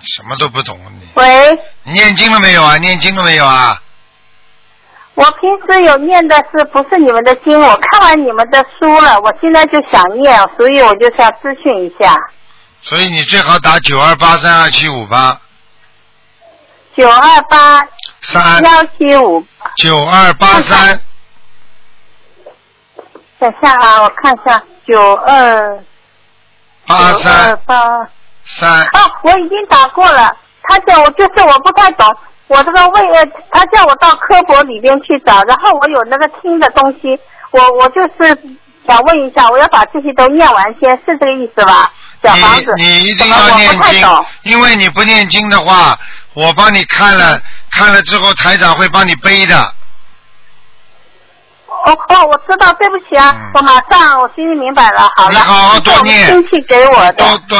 [0.00, 1.08] 什么都不懂你。
[1.14, 2.76] 喂，你念经了没有啊？
[2.78, 3.80] 念经了没有啊？
[5.14, 7.60] 我平时有念的是不是你们的经？
[7.60, 12.16] 我看完你们的书了，我现在就想念，所以我就想咨询一下。
[12.80, 15.38] 所以你最好打九二八三二七五八
[17.00, 17.80] 九二八
[18.20, 18.62] 三。
[18.62, 19.42] 幺七五，
[19.76, 21.00] 九二八三。
[23.38, 25.82] 等下啊，我看一下，九二
[26.86, 27.12] 八。
[27.14, 27.58] 三。
[27.64, 28.06] 八。
[28.44, 30.36] 三哦，我已经打过了。
[30.64, 32.14] 他叫我就是我不太懂，
[32.48, 37.18] 我这个位呃，他叫我到科博里边去找，然后我有那个听的东西，
[37.50, 38.38] 我我就是
[38.86, 41.90] 想问一下，我要把这些都念完先，是这个意思吧？
[42.22, 44.08] 小房子，你你一定要念经。，
[44.42, 45.98] 因为你不念经的话，
[46.34, 47.40] 我帮你看了
[47.72, 49.74] 看了之后，台长会帮你背的。
[51.86, 55.32] 哦哦，我知道，对不起啊，嗯我马上我心里明白了，好了。
[55.32, 57.58] 你好好多念这是我们亲戚给我的，多对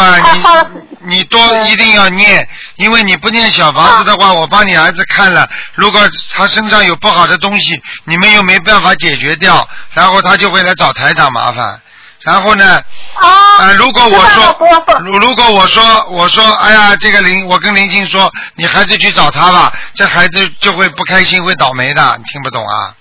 [1.02, 2.46] 你多一定要念，
[2.76, 6.02] 因为你不念小房子的话，我帮你儿子看了，如果
[6.34, 11.80] 他身上有不好的东西，你们又没办法解决掉，然后他就会来找台长麻烦。
[12.22, 12.82] 然后呢，
[13.14, 13.28] 啊，
[13.58, 14.56] 啊，如果我说
[15.00, 22.94] 如如果我说我说哎呀，这个林，我跟林静说，你还是去找他吧，这孩子就会不开心，会倒霉的，你听不懂啊？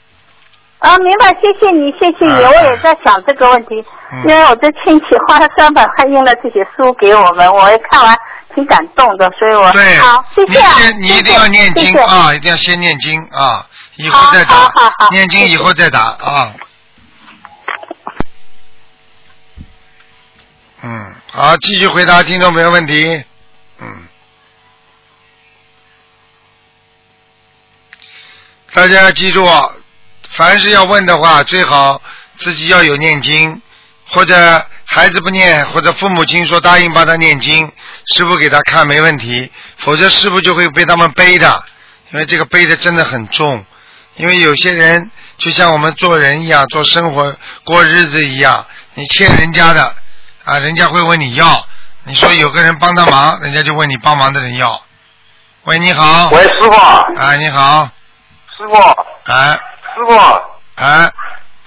[0.80, 8.18] 啊，明白，谢谢你，谢谢你，啊我也在想这个问题，嗯因为我这亲戚花了三百块印了这些书给我们，我也看完
[8.56, 13.66] 挺感动的，所以我对，好，谢你谢啊，先你一定要念经啊，一定要先念经啊，
[13.98, 14.72] 以后再打
[15.12, 16.54] 念经以后再打啊。
[20.82, 23.22] 嗯，好，继续回答听众朋友问题。
[23.80, 24.08] 嗯，
[28.72, 29.46] 大家要记住，
[30.30, 32.02] 凡是要问的话，最好
[32.38, 33.62] 自己要有念经，
[34.08, 37.70] 或者孩子不念，或者父母亲说答应帮他念经，
[38.14, 41.62] 师傅给他看没问题，否则师傅就会被他们背的，
[42.14, 43.66] 因为这个背的真的很重。
[44.16, 49.94] 因为有些人就像我们做人一样，做生活过日子一样，你欠人家的
[50.50, 51.64] 啊，人家会问你要。
[52.06, 54.82] 你说有个人帮他忙，人家就问你帮忙的人要。
[55.66, 56.30] 喂，你好。
[56.32, 57.88] 喂，师傅，啊，你好。
[58.58, 58.76] 师傅，
[59.32, 59.60] 哎
[59.94, 60.18] 师傅，
[60.76, 61.04] 哎，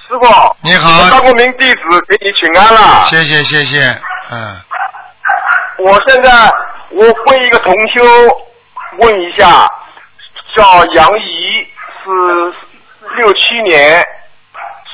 [0.08, 1.10] 师傅，你好我。
[1.10, 3.06] 张国明弟子给你请安了。
[3.08, 3.96] 谢谢谢谢，
[4.32, 4.60] 嗯，
[5.78, 6.50] 我现在
[6.90, 8.02] 我问一个同修，
[8.98, 9.70] 问一下，
[10.56, 11.68] 叫杨怡，
[12.02, 12.10] 是
[13.16, 14.04] 六七年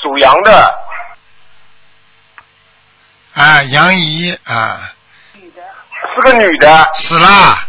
[0.03, 0.78] 属羊的，
[3.39, 4.93] 哎，杨怡啊，
[5.35, 5.63] 女的
[6.13, 7.65] 是个女的，死啦，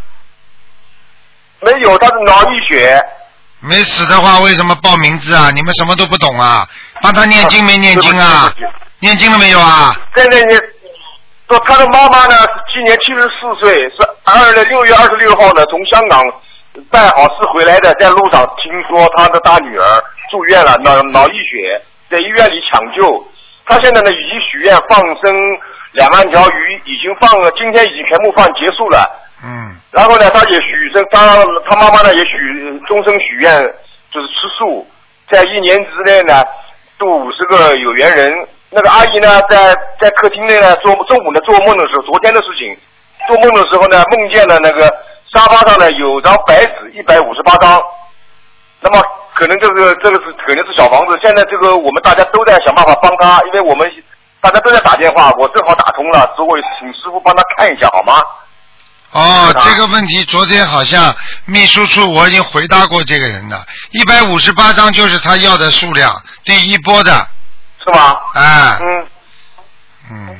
[1.61, 2.99] 没有，她是脑溢血。
[3.59, 5.51] 没死的话为什么报名字啊？
[5.53, 6.67] 你们什么都不懂啊？
[7.03, 8.51] 帮他念经没念经啊？
[8.97, 9.95] 念经了没有啊？
[10.15, 10.59] 现在呢，
[11.47, 12.35] 说她的妈妈呢，
[12.73, 16.19] 今年七十四岁，是二的六月二十六号呢，从香港
[16.89, 21.79] 办好事回来的，在路上听说她的大女儿住院了，脑脑溢血，
[22.09, 23.31] 在医院里抢救。
[23.69, 25.31] 她现在呢，已经许愿放生
[25.93, 29.07] 两万条鱼，已经放了，今天已经全部放结束了。
[29.45, 33.61] 嗯然后呢，他也许生，他他妈妈呢也许终生许愿，
[34.11, 34.87] 就是吃素，
[35.29, 36.43] 在一年之内呢
[36.97, 38.47] 度五十个有缘人。
[38.71, 42.77] 那个阿姨呢，在在客厅内呢做中午呢做梦的时候，昨天的事情，
[43.27, 44.81] 做梦的时候呢，梦见了那个
[45.33, 47.81] 沙发上呢有张白纸，一百五十八张。
[48.81, 49.01] 那么
[49.39, 53.89] 可能这个这个是可能是小房子，现在这个我们大家都在想办法帮他，因为我们
[54.41, 58.21] 大家都在打电话，我正好打通了，所以请师傅帮他看一下好吗？
[59.11, 67.11] 哦这个问题昨天好像秘书处我已经回答过这个人了，一百五十八张就是他要的数量，第一波的，
[67.83, 68.15] 是吗？
[68.35, 69.07] 哎，嗯。
[70.11, 70.39] 嗯，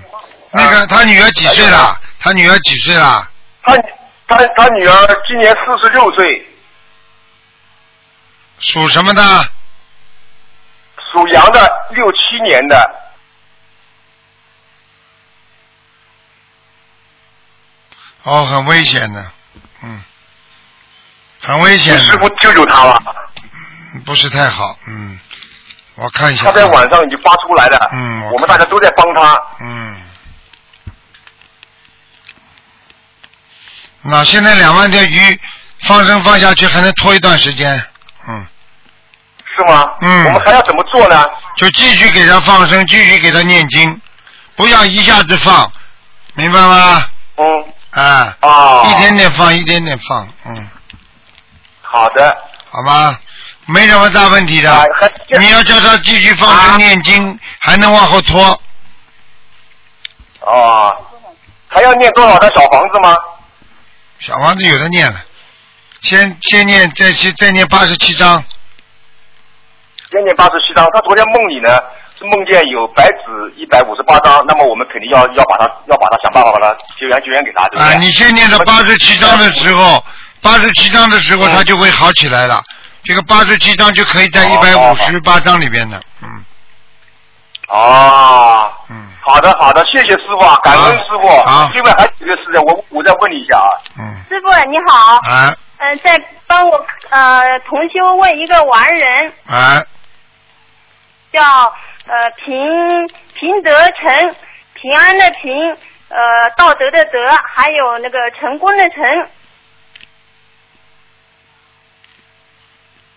[0.52, 1.98] 那个他女儿几岁了？
[2.20, 3.28] 他女儿几岁了？
[3.64, 3.76] 他
[4.28, 6.26] 他他女儿今年四十六岁，
[8.72, 9.52] 属什么的？
[11.12, 12.96] 属羊的，六七年的。
[18.22, 19.32] 哦，很危险的，
[19.82, 20.04] 嗯，
[21.42, 23.04] 很危险师傅的，救救他吧！
[24.06, 25.20] 不是太好，嗯，
[25.96, 26.52] 我看一下啊。
[26.52, 29.42] 他在晚上已经发出来了，嗯我我们大家都在帮他。
[29.62, 30.04] 嗯，
[34.04, 35.42] 那现在两万条鱼
[35.80, 37.84] 放生放下去还能拖一段时间，
[38.28, 38.48] 嗯，
[39.60, 39.86] 是吗？
[40.02, 41.26] 嗯我们还要怎么做呢？
[41.58, 44.02] 就继续给他放生，继续给他念经，
[44.56, 45.72] 不要一下子放，
[46.34, 47.06] 明白吗？
[47.38, 50.70] 嗯，啊，啊，一点点放，一点点放，嗯，
[51.82, 52.38] 好的，
[52.72, 53.20] 好吧，
[53.66, 54.72] 没什么大问题的。
[54.72, 54.84] 啊
[55.40, 58.62] 你要叫他继续放生啊念经，还能往后拖。
[60.42, 60.96] 哦，
[61.68, 63.16] 还要念多少张小房子吗？
[64.20, 65.20] 小房子有的念了，
[66.02, 68.44] 先先念，再先再念八十七章。
[70.12, 70.86] 先念八十七张。
[70.94, 71.78] 他昨天梦里呢
[72.18, 77.84] 是梦见有白纸一百五十八张，那么我们肯定要要把它要把它想办法把它救援救援给他，对对？
[77.84, 80.04] 啊，你先念到八十七章的时候，
[80.42, 82.62] 八十七章的时候，他就会好起来了。
[83.04, 86.44] 这个八十七章就可以在一百五十八章里边的，嗯。
[87.70, 89.08] 哦，嗯。
[89.22, 91.28] 好的好的，谢谢师傅啊，感恩师傅。
[91.28, 99.86] 啊另外还有一个事情，我我再问你一下啊，嗯，师傅你好，啊嗯、再帮我呃同修问一个完人，哎，
[101.32, 101.42] 叫
[102.06, 102.56] 呃平
[103.34, 104.36] 平德成，
[104.74, 105.52] 平安的平，
[106.10, 107.12] 呃道德的德，
[107.56, 109.30] 还有那个成功的成，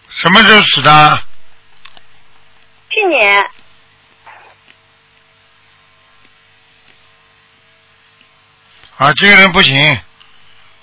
[0.08, 1.18] 什么时候死的？
[2.90, 3.42] 去年
[8.98, 9.98] 啊，这个人不行，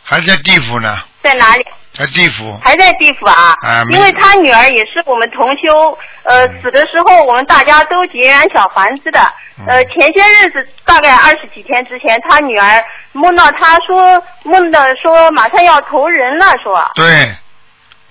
[0.03, 1.65] 还在地府呢，在哪里？
[1.93, 2.59] 在地府。
[2.63, 3.53] 还在地府啊？
[3.63, 9.19] 啊因为他女儿也是我们同修，呃，嗯死的时候我们大家都结缘小房子的。
[9.59, 17.35] 嗯呃，前些日子大概二十几天之前，他女儿梦到他说梦到说马上要投人了，说对，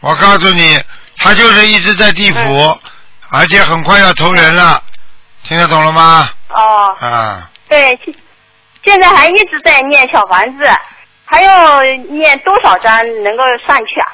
[0.00, 0.78] 我告诉你，
[1.18, 2.78] 他就是一直在地府，嗯
[3.30, 4.82] 而且很快要投人了，
[5.44, 6.28] 听得懂了吗？
[6.48, 8.14] 哦，啊，对，现
[8.84, 10.64] 现在还一直在念小房子，
[11.30, 14.06] 还要念多少章能够上去啊？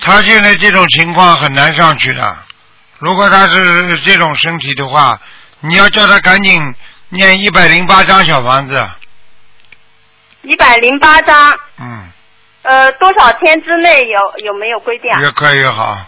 [0.00, 2.36] 他现在这种情况很难上去的。
[2.98, 5.18] 如果他是这种身体的话，
[5.60, 6.60] 你要叫他赶紧
[7.08, 8.90] 念一百零八张小房子。
[10.42, 12.10] 一百零八章，嗯，
[12.62, 15.20] 呃，多少天之内有有没有规定啊？
[15.20, 16.04] 越快越好。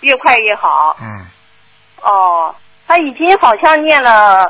[0.00, 0.96] 越快越好。
[1.00, 1.26] 嗯，
[2.00, 2.54] 哦，
[2.90, 4.44] 他已经好像念了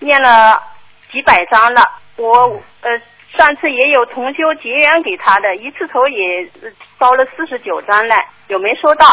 [0.00, 0.62] 念了
[1.10, 1.82] 几百章了。
[2.16, 2.90] 我呃
[3.38, 6.70] 上次也有同修结缘给他的，一次头也呃
[7.00, 8.14] 烧了四十九章了，
[8.48, 9.06] 有没收到？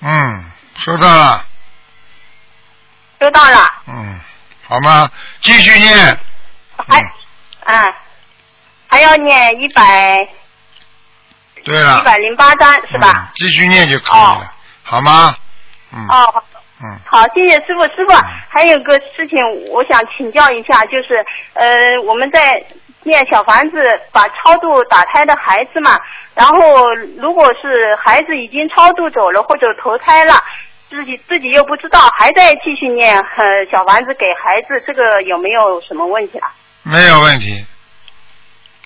[0.00, 1.44] 嗯，收到了。
[3.20, 3.70] 收到了。
[3.88, 4.18] 嗯，
[4.66, 5.10] 好吗？
[5.42, 6.18] 继续念。
[6.88, 6.98] 还
[7.74, 7.84] 啊，
[8.86, 10.26] 还要念一百
[11.62, 12.00] 对了。
[12.00, 13.10] 一百零八章是吧？
[13.14, 14.54] 嗯继续念就可以了，
[14.90, 15.36] 好吗？
[15.92, 16.06] 嗯。
[16.08, 16.44] 哦，好
[16.82, 16.98] 嗯。
[17.06, 17.82] 好，谢谢师傅。
[17.94, 18.12] 师傅，
[18.48, 19.38] 还有个事情
[19.70, 21.24] 我想请教一下，就是
[21.54, 21.68] 呃，
[22.04, 22.60] 我们在
[23.04, 23.76] 念小房子
[24.12, 25.98] 把超度打胎的孩子嘛，
[26.34, 26.58] 然后
[27.18, 30.34] 如果是孩子已经超度走了或者投胎了。
[30.90, 36.50] 自己自己又不知道，还在继续念呃小房子给孩子，这个有没有什么问题啊？
[36.82, 37.64] 没有问题，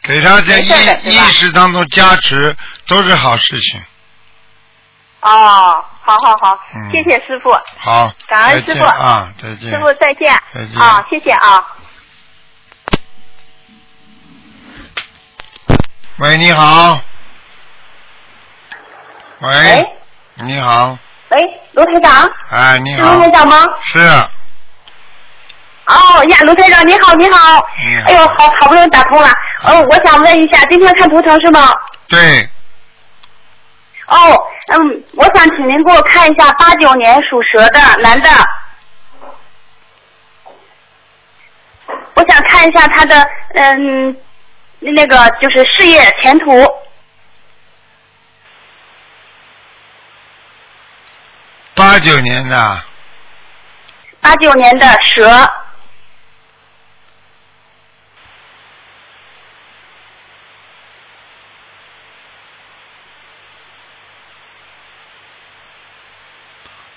[0.02, 0.68] 给他在意
[1.04, 2.54] 意识当中加持
[2.86, 3.80] 都是好事情。
[5.22, 9.70] 哦，好好好，嗯谢谢师傅，好，感恩师傅啊，再见。
[9.70, 11.66] 师傅再见，再见啊，谢谢啊。
[16.18, 17.00] 喂，你好。
[19.40, 19.86] 喂喂，
[20.44, 20.96] 你好，
[21.30, 21.38] 喂，
[21.72, 23.56] 卢台长，哎，你好是卢台，长吗？
[23.82, 23.98] 是，
[25.86, 27.66] 哦呀，卢台长你好，你好。
[27.88, 29.28] 你好哎呦，好好不容易打通了。
[29.64, 31.70] 呃，我想问一下，今天看图腾是吗？
[32.08, 32.48] 对，
[34.06, 34.16] 哦，
[34.66, 38.28] 嗯，我想请您给我看一下八九年属蛇的男的。
[42.14, 44.16] 我想看一下他的嗯，
[44.78, 46.66] 那个就是事业前途。
[51.74, 52.82] 八九年的，
[54.20, 55.28] 八九年的蛇，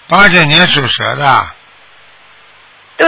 [0.08, 1.48] 八九年属蛇的，
[2.96, 3.08] 对，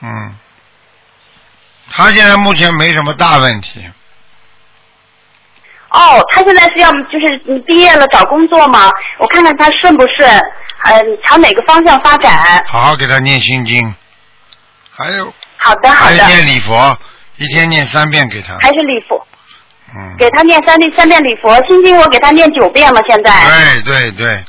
[0.00, 0.34] 嗯，
[1.90, 3.90] 他现在目前没什么大问题，
[5.88, 8.90] 哦，他现在是要就是你毕业了找工作吗？
[9.18, 10.28] 我看看他顺不顺，
[10.84, 12.62] 嗯、朝哪个方向发展？
[12.66, 13.94] 好好给他念心经，
[14.94, 16.98] 还有好的，好的，还有念礼佛，
[17.36, 19.26] 一天念三遍给他，还是礼佛，
[19.96, 23.82] 嗯，给他念三遍三遍礼佛，心经我给他念九遍了，现在。
[23.82, 24.44] 对对对，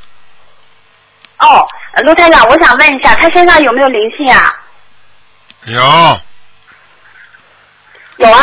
[1.40, 4.54] 哦，呃卢台长，我想问一下，他身上有没有灵性啊？
[5.66, 5.82] 有，
[8.18, 8.42] 有啊，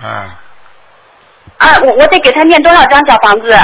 [0.00, 0.40] 啊，
[1.58, 3.58] 啊，我我得给他念多少张小房子？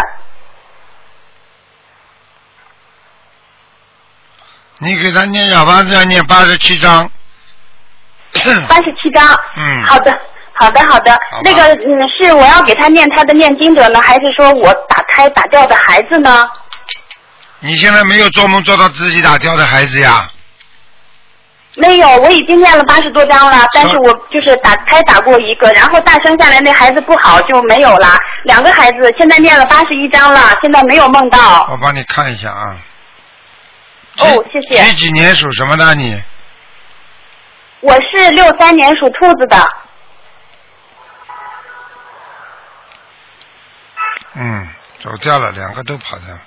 [4.79, 7.11] 你给他念小房子要念八十七章，
[8.69, 9.25] 八十七张。
[9.57, 9.83] 嗯。
[9.85, 10.21] 好的，
[10.55, 11.41] 好的，好的好。
[11.43, 16.49] 那个，嗯，是我要给他念他的念经者呢，还是说我打胎打掉的孩子呢？
[17.61, 20.31] 你现在没有做梦做到自己打掉的孩子呀？
[21.77, 28.17] 没有，我已经念了八十多张了，但是我就是打胎打过一个，然后大生下来那孩子不好就没有了。
[28.45, 31.67] 两个孩子现在念了八十一张了，现在没有梦到。
[31.71, 32.77] 我帮你看一下啊。
[34.19, 36.23] 哦谢谢几几年属什么的你？
[37.81, 39.57] 我是六三年属兔子的，
[44.35, 44.69] 嗯，
[45.01, 46.41] 走掉了，两个都跑掉了，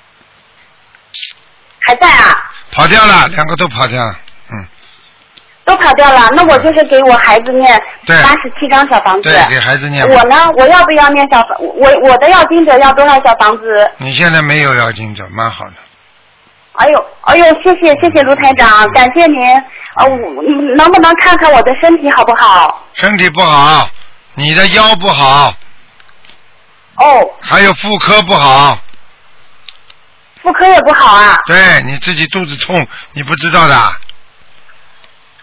[1.80, 2.52] 还在啊？
[2.72, 4.20] 跑掉了，两个都跑掉了，
[4.52, 4.68] 嗯，
[5.64, 6.28] 都跑掉了。
[6.36, 9.24] 那我就是给我孩子念对八十七张小房子。
[9.24, 10.06] 对，给孩子念。
[10.06, 11.58] 我呢，我要不要念小房？
[11.60, 13.90] 我我的要经者要多少小房子？
[13.98, 15.74] 你现在没有要经者，蛮好的。
[16.74, 19.46] 哎呦，哎呦，谢谢谢谢卢台长，感谢您。
[19.96, 22.86] 呃，我你能不能看看我的身体好不好？
[22.94, 23.90] 身体不好，
[24.36, 25.56] 你的腰不好，
[26.98, 28.78] 哦，还有妇科不好，
[30.42, 31.38] 妇妇科也不好啊。
[31.46, 33.94] 对你自己肚子痛，你不知道的。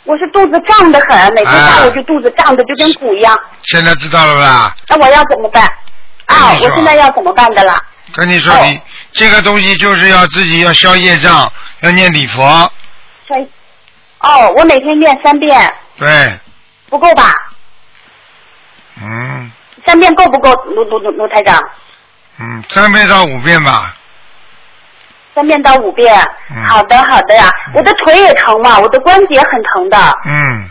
[0.05, 3.39] 我是肚子胀得很，每天下午啊就肚子胀的就跟鼓一样。
[3.65, 4.77] 现在知道了吧？
[4.89, 5.65] 那我要怎么办？
[6.27, 7.79] 啊，我现在要怎么办的啦？
[8.15, 8.81] 跟你说，你
[9.13, 11.51] 这个东西就是要自己要消业障，
[11.81, 12.71] 要念礼佛，
[13.29, 13.43] 三
[14.19, 16.39] 哦，我每天念三遍，对，
[16.89, 17.33] 不够吧？
[19.03, 19.51] 嗯
[19.87, 21.59] 三遍够不够，卢卢卢卢台长？
[22.41, 23.95] 嗯，三遍到五遍吧，
[25.35, 26.15] 三遍到五遍。
[26.51, 27.45] 嗯好的，好的呀。
[27.75, 29.97] 我的腿也疼嘛，我的关节很疼的。
[30.27, 30.69] 嗯，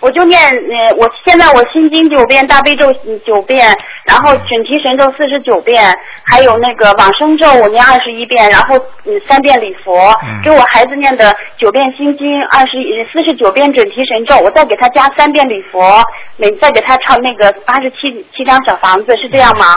[0.00, 3.68] 我就念，呃，我现在我心经九遍，大悲咒嗯九遍，
[4.04, 5.94] 然后准提神咒四十九遍，
[6.24, 12.72] 还有那个往生咒我念二十一遍，然后嗯三遍礼佛，嗯给我孩子念的九遍心经，二十
[13.12, 16.02] 四十九遍准提神咒，我再给他加三遍礼佛，
[16.36, 19.76] 每再给他唱那个八十七七张小房子，是这样吗？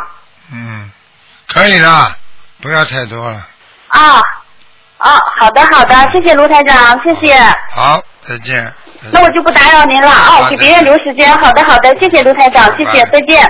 [0.53, 0.89] 嗯，
[1.47, 1.87] 可以的，
[2.61, 3.45] 不要太多了。
[3.89, 4.21] 啊
[4.99, 7.35] 啊，好的好的，谢谢卢台长，谢谢。
[7.71, 8.73] 好，再见。
[9.11, 11.31] 那我就不打扰您了啊，给别人留时间。
[11.39, 13.45] 好的好的，谢谢卢台长，谢谢，再见。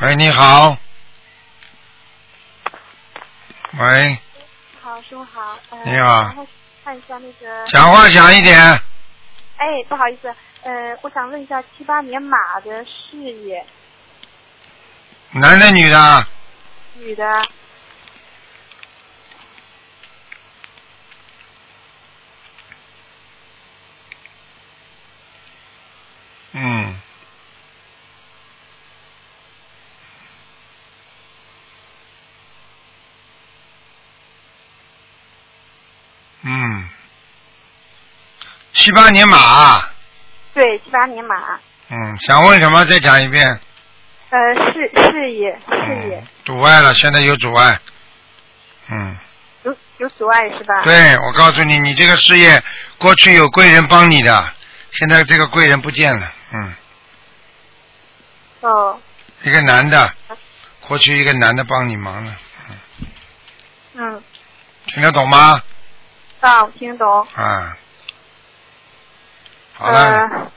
[0.00, 0.76] 喂，你好。
[3.78, 4.18] 喂，
[4.82, 5.58] 好，师傅好。
[5.70, 6.46] 呃、你好
[6.84, 7.66] 看一下那个。
[7.68, 8.58] 讲话响一点。
[8.58, 13.64] 哎，不好意思，呃，我想问一下七八年马的事业，
[15.30, 16.26] 男的女的？
[16.94, 17.24] 女的，
[26.52, 27.00] 嗯。
[36.42, 36.88] 嗯，
[38.72, 39.90] 七八年马，
[40.54, 41.36] 对，七八年马，
[41.90, 42.82] 嗯，想问什么？
[42.86, 43.60] 再讲一遍。
[44.30, 44.38] 呃，
[44.72, 47.78] 事事业事业阻碍了，现在有阻碍。
[48.88, 49.16] 嗯，
[49.64, 50.80] 有有阻碍是吧？。
[50.82, 52.62] 对，我告诉你，你这个事业
[52.96, 54.54] 过去有贵人帮你的，
[54.92, 56.32] 现在这个贵人不见了。
[56.52, 56.74] 嗯，
[58.60, 58.98] 哦，
[59.42, 60.12] 一个男的，
[60.86, 62.36] 过去一个男的帮你忙了，
[63.94, 64.22] 嗯，
[64.86, 65.62] 听得懂吗？
[66.40, 67.26] 啊，我听得懂。
[67.34, 67.76] 啊，
[69.74, 70.50] 好了，呃，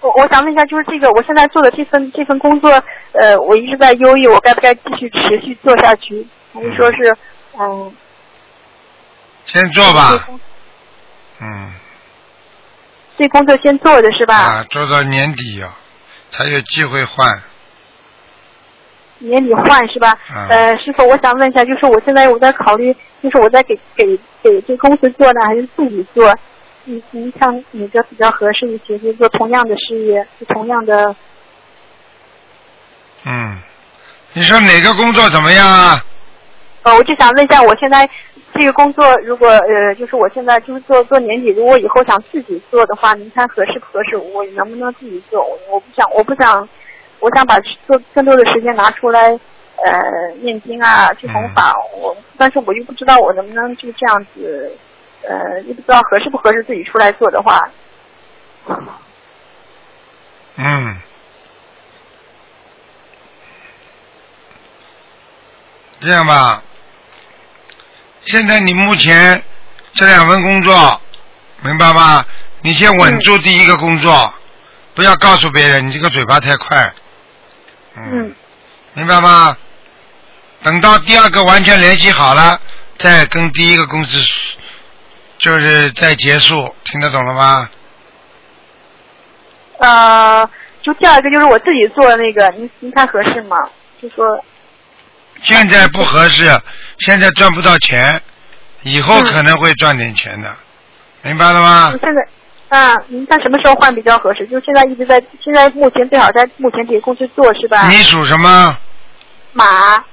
[0.00, 2.70] 我我想问一下，就是这个我现在做的这份这份工作，
[3.12, 7.16] 呃，我一直在犹豫，我该不该继续持续做下去，还是说是，
[7.58, 7.94] 嗯，
[9.46, 10.26] 先做吧。
[11.40, 11.74] 嗯，
[13.16, 14.34] 这工作先做着是吧？
[14.36, 15.76] 啊，做到年底啊，
[16.32, 17.30] 才有机会换。
[19.18, 20.10] 年底换是吧？
[20.28, 26.34] 啊呃，师傅，我想问一下，就是我现在我在考虑，就是我在给给给这公司做呢，还是自己做？
[26.86, 28.98] 你您看哪个比较合适一些？
[28.98, 31.16] 就是做同样的事业，同样的，
[33.24, 33.58] 嗯，
[34.34, 36.04] 你说哪个工作怎么样啊？
[36.82, 38.06] 呃，我就想问一下，我现在
[38.56, 44.16] 这个工作，如果呃，就是我现在就是做做年底，如果以后想自己做的话，您看合适不合适？
[44.16, 45.42] 我能不能自己做？
[45.44, 46.68] 我我不想，我不想，
[47.18, 49.28] 我想把做更多的时间拿出来，
[49.84, 51.72] 呃，念经啊，去弘法。
[51.96, 54.72] 我，但是我又不知道我能不能就这样子，
[55.22, 57.68] 呃，又不知道合适不合适自己出来做的话。
[60.56, 60.96] 嗯，
[66.00, 66.62] 这样吧，
[68.26, 69.42] 现在你目前
[69.94, 71.00] 这两份工作，
[71.62, 72.24] 明白吗？
[72.62, 74.32] 你先稳住第一个工作，
[74.94, 76.92] 不要告诉别人，你这个嘴巴太快。
[77.96, 78.34] 嗯。
[78.94, 79.56] 明白吗？
[80.62, 82.58] 等到第二个完全联系好了，
[82.98, 84.18] 再跟第一个公司
[85.36, 87.68] 就是再结束，听得懂了吗？
[89.78, 90.48] 呃，
[90.80, 93.56] 就第二个就是我自己做的那个，您您看合适吗？
[94.00, 94.42] 就说
[95.42, 96.50] 现在不合适，
[96.98, 98.20] 现在赚不到钱，
[98.82, 100.56] 以后可能会赚点钱的，
[101.22, 102.00] 明白了吗嗯？
[102.02, 102.26] 现在
[102.78, 104.46] 啊，您看什么时候换比较合适？
[104.46, 107.88] 就现在一直在，现在目前最好在目前这个公司做是吧？
[107.88, 108.76] 你属什么？
[109.52, 110.04] 马，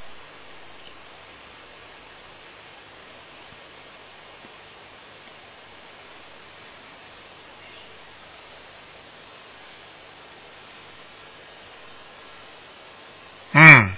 [13.53, 13.91] 嗯，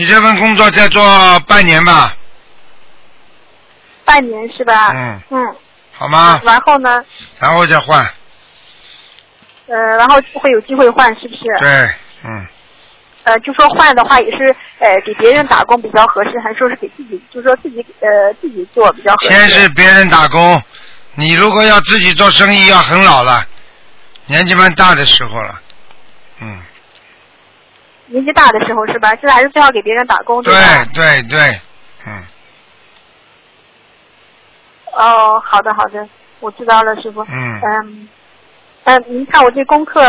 [0.00, 2.16] 你这份工作再做半年吧，
[4.06, 4.90] 半年是吧？
[4.94, 5.54] 嗯，嗯。
[5.92, 6.40] 好吗？
[6.42, 7.04] 然后呢？
[7.38, 8.02] 然后再换，
[9.66, 11.42] 呃，然后会有机会换，是不是？
[11.60, 11.68] 对，
[12.24, 12.46] 嗯，
[13.24, 19.36] 呃，就说换的话也是呃给别人打工比较合适，还是说是给自己，就说自己呃自己做比较合适？
[19.36, 20.62] 先是别人打工，
[21.16, 23.46] 你如果要自己做生意，要很老了，
[24.24, 25.69] 年纪蛮大的时候了，嗯，
[28.10, 29.08] 年纪大的时候是吧？
[29.16, 30.84] 现在还是最好给别人打工对吧？
[30.92, 31.60] 对对，
[32.06, 32.22] 嗯，
[34.92, 36.06] 哦，好的好的，
[36.40, 37.22] 我知道了，师傅。
[37.22, 38.08] 嗯嗯，
[38.84, 40.00] 嗯，您看我这功课，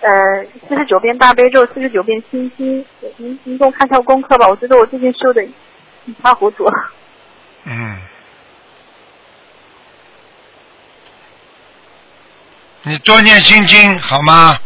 [0.00, 2.84] 呃，四十九遍大悲咒，四十九遍心经，
[3.18, 4.48] 您您给我看一下功课吧。
[4.48, 6.64] 我觉得我最近修的一塌糊涂。
[7.64, 8.00] 嗯，
[12.84, 14.58] 你多念心经好吗？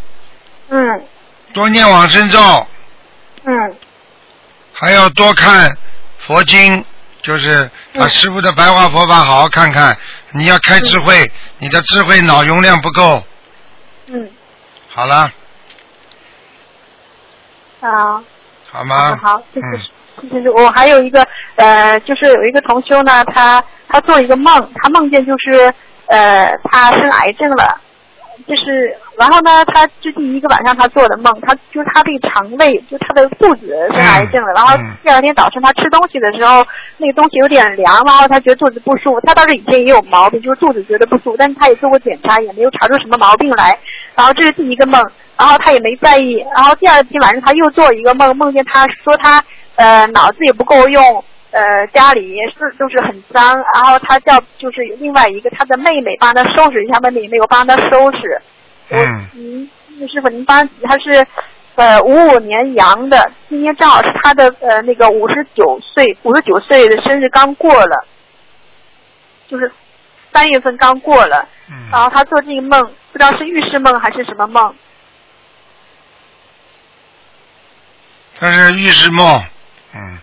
[0.69, 1.05] 嗯
[1.53, 2.39] 多念往生咒，
[3.45, 3.77] 嗯
[4.73, 5.77] 还要多看
[6.27, 6.85] 佛经，
[7.23, 9.97] 就是把师傅的白话佛法好好看看。
[10.33, 13.23] 你要开智慧，你的智慧脑容量不够。
[14.07, 14.29] 嗯
[14.89, 15.31] 好了，
[17.81, 18.23] 啊。
[18.71, 19.17] 好吗？
[19.23, 19.67] 好，谢谢
[20.23, 20.51] 嗯谢谢。
[20.51, 21.25] 我还有一个
[21.57, 25.73] 呃，就是有一个同修呢，他他做一个梦，他梦见就是
[26.07, 27.81] 呃，他生癌症了，
[28.47, 36.67] 就是然后呢，他最近一个晚上他做的梦，他就是他这个肠胃，就他的肚子是癌症的，然后第二天早晨他吃东西的时候，
[36.99, 39.21] 那个东西有点凉，然后他觉得肚子不舒服。
[39.23, 43.79] 他倒是以前也有毛病，就是肚子觉得不舒服，但是他也做过检查，也没有查出什么毛病来。
[44.15, 45.01] 然后这是第一个梦，
[45.37, 46.45] 然后他也没在意。
[46.55, 49.43] 然后第二天晚上他又做一个梦，梦见他说他
[49.77, 51.25] 呃脑子也不够用，
[51.55, 53.55] 呃家里也是就是很脏。
[53.75, 58.43] 然后他叫就是另外一个他的妹妹帮他收拾一下，妹妹也没有帮他收拾。
[58.91, 61.27] 嗯您那师傅您帮他是
[61.77, 68.07] 呃五五年阳的，今天正好是他的呃那个五十九岁五十九岁的生日刚过了，
[69.49, 69.73] 就是
[70.33, 71.49] 三月份刚过了。
[71.71, 72.83] 嗯然后他做这个梦，
[73.13, 74.75] 不知道是预示梦还是什么梦。
[78.37, 79.41] 他是预示梦，
[79.95, 80.19] 嗯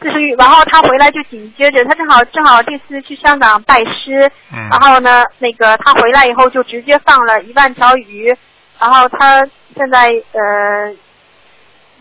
[0.00, 8.32] 就是预，然后他回来就紧接着，他正好正好这次去香港拜师，嗯然后呢，那个他回来以后就直接放了一万条鱼，
[8.78, 9.44] 然后他
[9.76, 10.94] 现在呃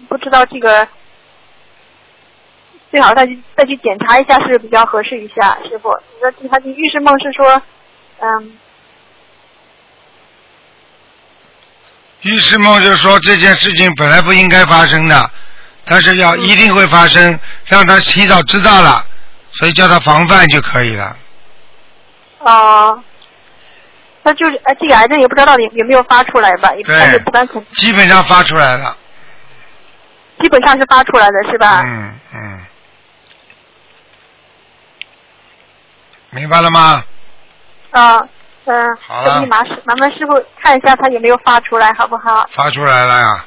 [0.07, 0.87] 不知道这个
[2.91, 5.89] 最好再去再去检查一下是比较合适一下，师傅。
[6.13, 7.61] 你说他的预示梦是说，
[8.19, 8.57] 嗯
[12.21, 15.31] 预示梦就是说这件事情本来不应该发生的，
[15.87, 19.05] 但是要一定会发生，让他提早知道了，
[19.51, 21.15] 所以叫他防范就可以了。
[22.43, 22.93] 啊、
[24.23, 28.95] 他就是哎这个癌症也不知道到底有没有发出来吧，也对但是不敢肯，基本上发出来了，
[30.39, 31.81] 基本上是发出来的是吧？
[31.85, 32.61] 嗯嗯，
[36.29, 37.03] 明白了吗？
[37.91, 38.21] 啊，
[38.65, 42.45] 嗯，好麻烦师傅看一下他有没有发出来，好不好？
[42.51, 43.45] 发出来了呀，告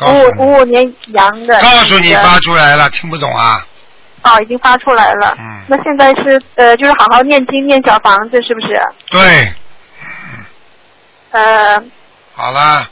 [0.00, 1.60] 五诉五五五年羊的。
[1.60, 3.66] 告诉你发出来了，听不懂啊？
[4.22, 5.34] 哦，已经发出来了。
[5.38, 8.82] 嗯那现在是呃，就是好好念经念小房子，是不是？
[9.10, 9.54] 对，
[11.30, 11.82] 呃，
[12.34, 12.88] 好了，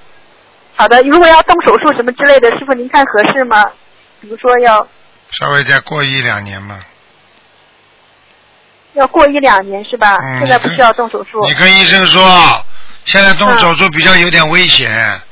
[0.77, 1.03] 好的。
[1.03, 3.65] 如果要动手术什么之类的，师傅您看合适吗？
[4.21, 4.87] 比如说要
[5.41, 6.79] 稍微再过一两年嘛。
[8.95, 10.17] 要过一两年是吧？
[10.17, 11.45] 嗯现在不需要动手术。
[11.47, 12.23] 你跟医生说，
[13.07, 15.32] 现在动手术比较有点危险，嗯，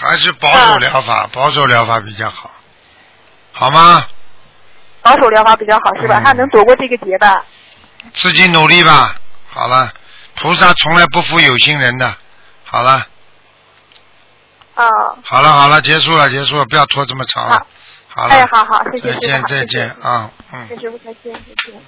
[0.00, 2.50] 还是保守疗法，保守疗法比较好，
[3.52, 4.06] 好吗？
[5.02, 6.18] 保守疗法比较好是吧？
[6.20, 7.44] 嗯他能躲过这个劫吧？
[8.14, 9.14] 自己努力吧。
[9.50, 9.92] 好了，
[10.36, 12.16] 菩萨从来不负有心人的。
[12.64, 13.06] 好了，
[14.74, 14.86] 啊、
[15.22, 17.66] 好了，好了，结束了，结束了，不要拖这么长了。
[18.08, 19.90] 好了，哎，好好，谢谢再见，好再见。
[20.02, 20.76] 啊，嗯谢。
[20.76, 21.82] 谢师傅，再见，再见。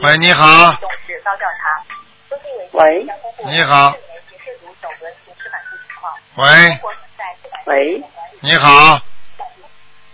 [0.00, 0.74] 喂，你好，
[2.72, 3.08] 喂
[3.46, 3.94] 你好，
[6.36, 6.80] 喂，
[7.66, 8.02] 喂。
[8.40, 9.00] 你好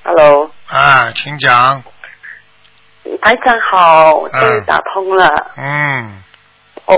[0.03, 1.83] ，，Hello，啊，请讲。
[3.21, 5.53] 台长好，我终于打通了。
[5.57, 6.23] 嗯。
[6.87, 6.95] 哦，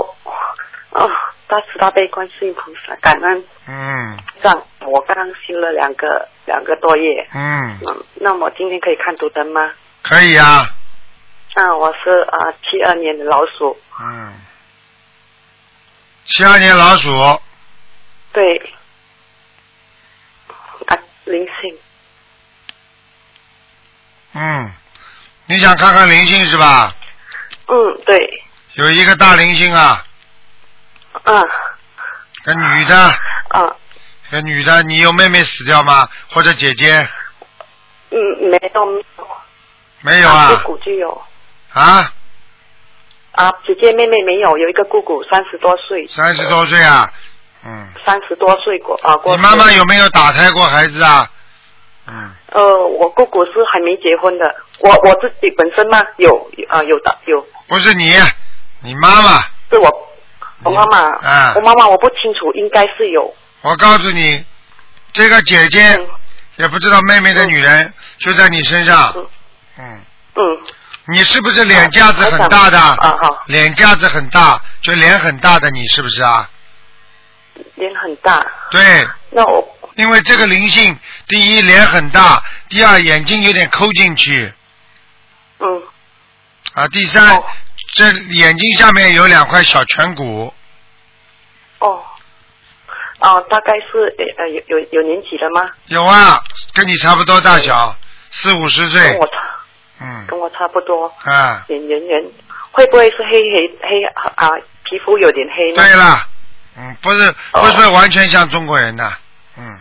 [0.91, 1.09] 哦，
[1.47, 3.43] 大慈大悲观世音菩萨，感恩。
[3.67, 4.17] 嗯。
[4.41, 7.27] 上，我刚刚修了两个两个多月。
[7.33, 9.71] 嗯，嗯，那么今天可以看图灯吗？
[10.01, 10.69] 可以啊。
[11.55, 14.33] 嗯，我是啊七二年的老鼠，嗯，
[16.25, 17.09] 七二年老鼠，
[18.37, 18.57] 对，
[20.85, 21.75] 啊灵性，
[24.33, 24.71] 嗯，
[25.47, 26.93] 你想看看灵性是吧？
[27.65, 28.43] 嗯对，
[28.75, 30.05] 有一个大灵性啊，
[31.23, 31.41] 嗯
[32.43, 33.09] 个女的，
[33.55, 33.75] 嗯
[34.29, 36.07] 个女的，你有妹妹死掉吗？
[36.29, 37.09] 或者姐姐？
[38.11, 38.17] 嗯
[38.51, 39.03] 没有
[40.01, 40.29] 没有。
[40.29, 40.61] 啊？
[40.61, 41.23] 姑姑就有。
[41.73, 42.13] 啊，
[43.31, 47.11] 啊姐姐妹妹没有，有一个姑姑三十多岁，三十多岁啊，
[47.67, 49.35] 嗯，三十多岁过啊过。
[49.35, 51.29] 你妈妈有没有打胎过孩子啊？
[52.07, 56.33] 嗯，呃，我姑姑是还没结婚的，我我自己本身嘛有
[56.69, 58.15] 啊、有的有，不是你，
[58.81, 60.09] 你妈妈，是我
[60.63, 63.35] 我妈妈，啊我妈妈我不清楚，应该是有。
[63.61, 64.45] 我告诉你，
[65.11, 66.07] 这个姐姐、嗯
[66.57, 69.13] 也不知道妹妹的女人就在你身上。
[69.77, 70.01] 嗯。
[70.33, 70.41] 嗯。
[71.05, 72.79] 你是不是脸架子很大的？
[72.79, 73.43] 啊好。
[73.45, 76.49] 脸架子很大，就脸很大的，你是不是啊？
[77.75, 78.45] 脸很大。
[78.71, 79.07] 对。
[79.31, 79.75] 那我。
[79.95, 80.95] 因为这个灵性，
[81.27, 84.53] 第一脸很大，第二眼睛有点抠进去。
[85.59, 85.83] 嗯。
[86.73, 87.41] 啊，第三，
[87.93, 90.53] 这眼睛下面有两块小颧骨。
[91.79, 92.03] 哦。
[93.19, 95.71] 哦，大概是呃呃有有有年纪了吗？
[95.87, 96.39] 有啊，
[96.75, 97.95] 跟你差不多大小，
[98.29, 99.17] 四五十岁跟。
[99.17, 99.33] 我差，
[100.01, 100.25] 嗯。
[100.27, 101.11] 跟我差不多。
[101.23, 102.23] 啊，脸圆圆，
[102.71, 104.03] 会不会是黑黑黑
[104.35, 104.49] 啊？
[104.83, 105.83] 皮肤有点黑呢？
[105.83, 106.27] 对了，
[106.77, 109.11] 嗯，不是不是完全像中国人的，
[109.57, 109.77] 嗯，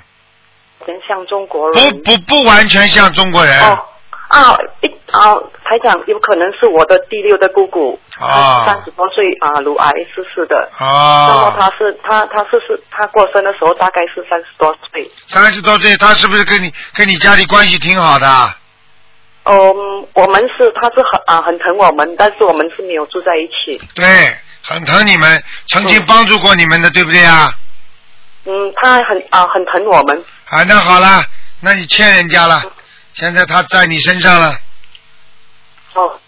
[0.87, 1.91] 真像中国人。
[1.91, 3.61] 不不不完全像中国人。
[3.63, 3.85] 哦
[4.29, 10.69] 啊一啊，台长有可能是我的第六的姑姑，啊三十多岁啊，乳癌逝世的。
[10.81, 15.09] 那么哦，她是她她是是她过生的时候大概是三十多岁。
[15.29, 18.27] 三十多岁，他是不是跟你跟你家里关系挺好的？
[19.45, 23.81] 嗯，我们是她是很啊很疼我们，但是我们是没有住在一起。
[23.95, 24.05] 对，
[24.69, 27.53] 很疼你们，曾经帮助过你们的，对不对啊？
[28.45, 30.25] 嗯，他很啊很疼我们。
[30.47, 31.25] 啊，那好了，
[31.61, 32.63] 那你欠人家了，
[33.15, 34.59] 现在他在你身上了，
[35.95, 36.21] 哦，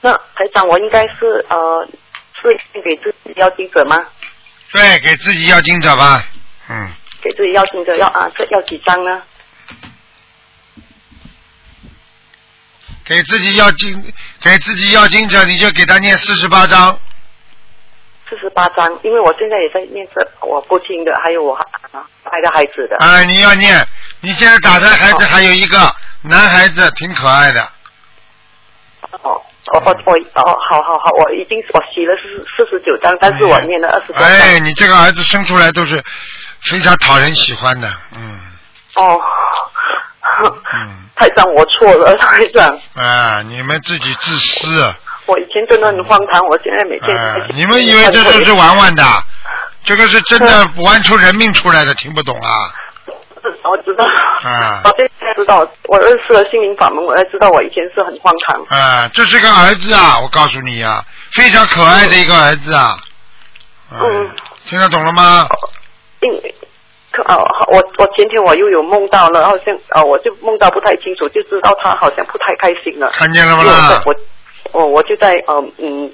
[0.00, 1.88] 那台长，我应该是呃
[2.40, 2.52] 是
[2.82, 3.96] 给自己要金者吗？
[4.72, 6.22] 对，给自己要金者吧，
[6.68, 9.22] 嗯，给自己要金者要啊，这要几张呢？
[13.04, 16.98] 给自己要经，给自己要经者，你就给他念四十八章，
[18.32, 21.66] 四十八张，因为我现在也在念着我父亲的，还有我啊
[22.24, 22.96] 爱的孩子的。
[22.96, 23.86] 啊，你要念，
[24.20, 25.78] 你现在打胎孩子还有一个
[26.22, 27.60] 男孩子，挺可爱的，
[29.20, 29.42] 哦，
[29.74, 34.24] 我我我哦，好好好，我已经我写了四四十九张，但是我念了二十多张。
[34.26, 36.02] 哎，你这个儿子生出来都是
[36.62, 38.40] 非常讨人喜欢的，嗯。
[38.94, 39.20] 哦，
[40.72, 44.94] 嗯， 太长，我错了，太长，啊，你们自己自私，
[45.26, 49.02] 我以前真的很荒唐，我现在每天、啊，你们以为这都是玩玩的？
[49.84, 52.70] 这个是真的玩出人命出来的，听不懂啊？
[53.64, 58.78] 我知道，啊我现在知道，我认识了心灵法门，我才知道我以前是很荒唐。
[58.78, 62.96] 啊，这是个儿子啊，我告诉你啊，非常可爱的一个儿子啊。
[63.90, 64.30] 嗯，
[64.64, 65.48] 听得懂了吗？
[66.20, 66.54] 因为
[67.10, 73.10] 可哦，我我前天我又有梦到了，好像啊、我就梦到不太清楚，就知道他好像不太开心了。
[73.12, 73.64] 看见了吗
[74.06, 74.14] 我
[74.72, 76.10] 我我我就在呃嗯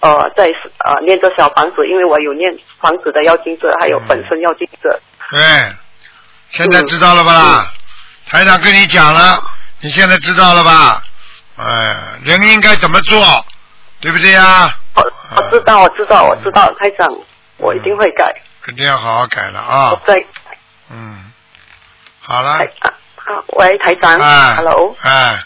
[0.00, 0.44] 呃在
[0.84, 5.00] 呃念着小房子，因为我有念房子的要经者，还有本身要经者。
[5.30, 5.40] 对，
[6.52, 7.72] 现在知道了吧啦？
[8.28, 9.42] 台长跟你讲了，
[9.80, 11.02] 你现在知道了吧？
[11.56, 13.20] 哎，人应该怎么做，
[14.00, 14.74] 对不对呀？
[14.94, 17.08] 我我知道，我知道，我知道，台长，
[17.58, 18.24] 我一定会改。
[18.62, 20.02] 肯定要好好改了啊我。
[20.06, 20.14] 在
[20.90, 21.30] 嗯，
[22.20, 22.92] 好了，啊，
[23.56, 25.38] 喂，台长、哎 h e l l o 哎，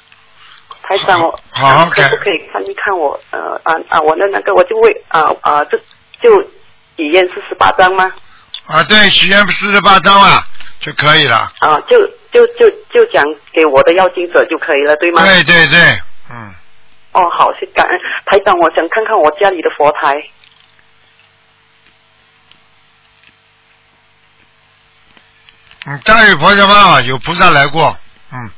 [0.87, 5.79] 台长，我好好可不可以看一看我呃啊啊我的那个我就为啊啊这
[6.21, 6.43] 就
[6.97, 8.13] 体验四十八张吗？
[8.67, 10.43] 啊，对，许愿四十八章啊
[10.81, 11.51] 就可以了。
[11.61, 11.99] 啊，就
[12.33, 13.23] 就就就讲
[13.53, 15.23] 给我的要经者就可以了，对吗？
[15.23, 15.79] 对对对，
[16.31, 16.55] 嗯，
[17.13, 20.15] 哦，好，是感恩台长，我想看看我家里的佛台。
[25.87, 27.95] 嗯，家有菩萨蛮好，有菩萨来过，
[28.33, 28.51] 嗯，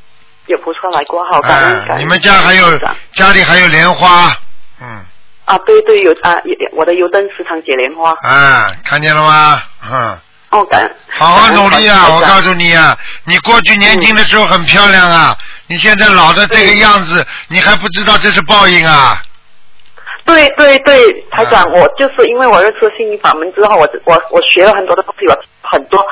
[0.46, 1.98] 有菩萨来过，好感恩、感哎，恩。
[2.00, 2.78] 你们家还有
[3.12, 4.36] 家里还有莲花，
[4.80, 5.04] 嗯，
[5.44, 8.10] 啊，对对，有啊，也我的油灯时常结莲花。
[8.22, 9.62] 啊，看见了吗？
[9.90, 10.18] 嗯，
[10.50, 10.96] 哦，感恩。
[11.18, 12.08] 好好努力啊！
[12.14, 15.36] 我告诉诉你啊，你过去年轻的时候很漂亮啊，
[15.66, 19.20] 你现在老的这个样子，你还不知道这是报应啊？
[20.24, 20.98] 对对对，
[21.30, 26.04] 台长，我就是因为我认识心灵法门之后，我我我学了很多的东西，我很多，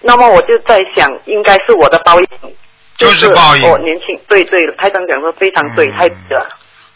[0.00, 2.28] 那么我就在想，应该是我的报应，
[2.96, 6.48] 就是报应嗯我年轻，对对，台长讲的非常对，太对了，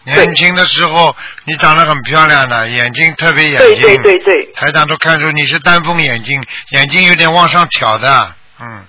[0.04, 8.84] 年轻的时候你长得很漂亮的，眼睛特别眼睛，对对对对，台长都看出你是丹凤眼睛，眼睛有点往上挑的，嗯。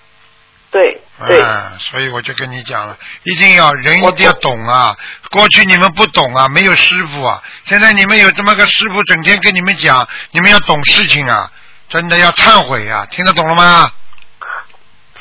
[0.72, 4.95] 对对，啊，所以我就跟你讲了，一定要人一定要懂啊！
[5.30, 11.51] 过去你们不懂啊，没有师傅啊，现在你们有这么个师傅，整天跟你们讲，你们要懂事情啊，
[11.89, 13.91] 真的要忏悔啊，听得懂了吗？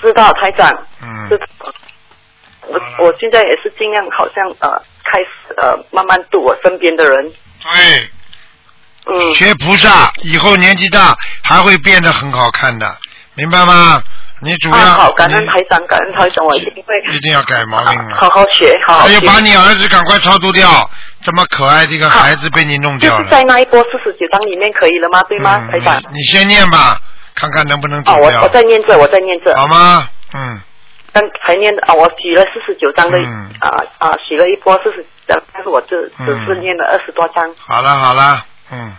[0.01, 0.71] 知道台长，
[1.03, 1.47] 嗯知道。
[2.67, 7.33] 我我现在也是尽量，好像呃，开始呃，慢慢度我身边的人。
[7.63, 8.11] 对，
[9.07, 12.97] 嗯，学菩萨以后年纪大还会变得很好看的，
[13.35, 14.03] 明白吗？
[14.43, 18.17] 你主要、啊，好，感恩台长，感恩台长，我一定会一定要改毛病了。
[18.17, 19.21] 好好学，好好学还有。
[19.31, 20.89] 把你儿子赶快超度掉，
[21.23, 23.19] 这么可爱的一个孩子被你弄掉了。
[23.19, 25.23] 就是在那一波四十九章里面可以了吗？
[25.29, 26.01] 对吗，嗯台长？
[26.11, 26.99] 你你先念吧，
[27.35, 28.45] 看看能不能走啊，我。
[28.45, 29.55] 我在念着，我在念着。
[29.59, 30.09] 好吗？
[30.33, 30.59] 嗯，
[31.13, 37.55] 刚才念的啊，我许了四十九张的嗯啊啊，许了一波四十张，但是我这只是念了二十多张。
[37.57, 38.97] 好了好了，嗯，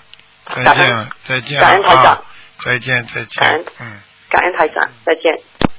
[0.48, 2.22] 再感恩见再见感恩台长啊，
[2.60, 4.00] 再见再见感恩见，嗯。
[4.30, 5.71] 感恩台长，再见。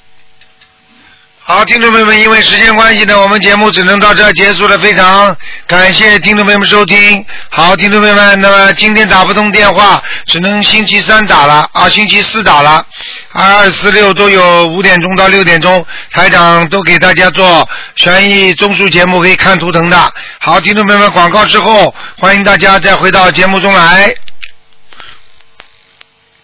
[1.45, 4.79] 好，听众朋友们，因为时间关系呢，我们节目只能到这结束了。
[4.79, 5.37] 非常
[5.67, 7.25] 感谢听众朋友们收听。
[7.51, 12.87] 好，听众朋友们，那么今天打不通电话，只能星期三打了啊，星期四打了，
[13.33, 20.13] 二四六都有五点钟到六点钟，台长都给大家做悬疑综述节目，可以看图腾的。
[20.39, 24.15] 好，听众朋友们，广告之后，欢迎大家再回到节目中来。